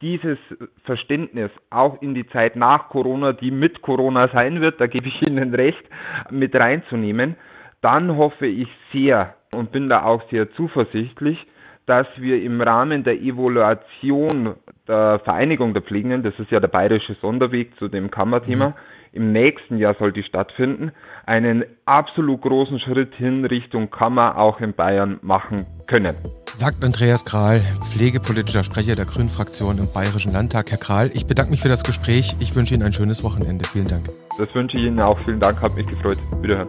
dieses 0.00 0.38
Verständnis 0.84 1.50
auch 1.70 2.00
in 2.00 2.14
die 2.14 2.28
Zeit 2.28 2.54
nach 2.54 2.88
Corona, 2.88 3.32
die 3.32 3.50
mit 3.50 3.82
Corona 3.82 4.28
sein 4.28 4.60
wird, 4.60 4.80
da 4.80 4.86
gebe 4.86 5.08
ich 5.08 5.28
Ihnen 5.28 5.54
recht, 5.54 5.82
mit 6.30 6.54
reinzunehmen, 6.54 7.34
dann 7.82 8.16
hoffe 8.16 8.46
ich 8.46 8.68
sehr 8.92 9.34
und 9.56 9.72
bin 9.72 9.88
da 9.88 10.04
auch 10.04 10.22
sehr 10.30 10.52
zuversichtlich, 10.52 11.44
dass 11.86 12.06
wir 12.16 12.42
im 12.42 12.60
Rahmen 12.60 13.04
der 13.04 13.20
Evaluation 13.20 14.54
der 14.86 15.20
Vereinigung 15.24 15.72
der 15.74 15.82
Pflegenden, 15.82 16.22
das 16.22 16.38
ist 16.38 16.50
ja 16.50 16.60
der 16.60 16.68
bayerische 16.68 17.16
Sonderweg 17.20 17.76
zu 17.78 17.88
dem 17.88 18.10
Kammerthema, 18.10 18.68
mhm. 18.68 18.74
im 19.12 19.32
nächsten 19.32 19.78
Jahr 19.78 19.94
soll 19.98 20.12
die 20.12 20.22
stattfinden, 20.22 20.92
einen 21.26 21.64
absolut 21.84 22.42
großen 22.42 22.78
Schritt 22.80 23.14
hin 23.14 23.44
Richtung 23.44 23.90
Kammer 23.90 24.36
auch 24.38 24.60
in 24.60 24.72
Bayern 24.72 25.18
machen 25.22 25.66
können. 25.86 26.16
Sagt 26.46 26.84
Andreas 26.84 27.24
Kral, 27.24 27.62
pflegepolitischer 27.90 28.64
Sprecher 28.64 28.94
der 28.94 29.06
Grünen-Fraktion 29.06 29.78
im 29.78 29.90
Bayerischen 29.92 30.32
Landtag. 30.32 30.70
Herr 30.70 30.78
Kral, 30.78 31.10
ich 31.14 31.26
bedanke 31.26 31.52
mich 31.52 31.62
für 31.62 31.68
das 31.68 31.84
Gespräch. 31.84 32.36
Ich 32.40 32.54
wünsche 32.54 32.74
Ihnen 32.74 32.82
ein 32.82 32.92
schönes 32.92 33.24
Wochenende. 33.24 33.64
Vielen 33.64 33.88
Dank. 33.88 34.08
Das 34.36 34.54
wünsche 34.54 34.76
ich 34.76 34.84
Ihnen 34.84 35.00
auch. 35.00 35.18
Vielen 35.20 35.40
Dank, 35.40 35.60
hat 35.62 35.74
mich 35.74 35.86
gefreut. 35.86 36.18
Wiederhören. 36.42 36.68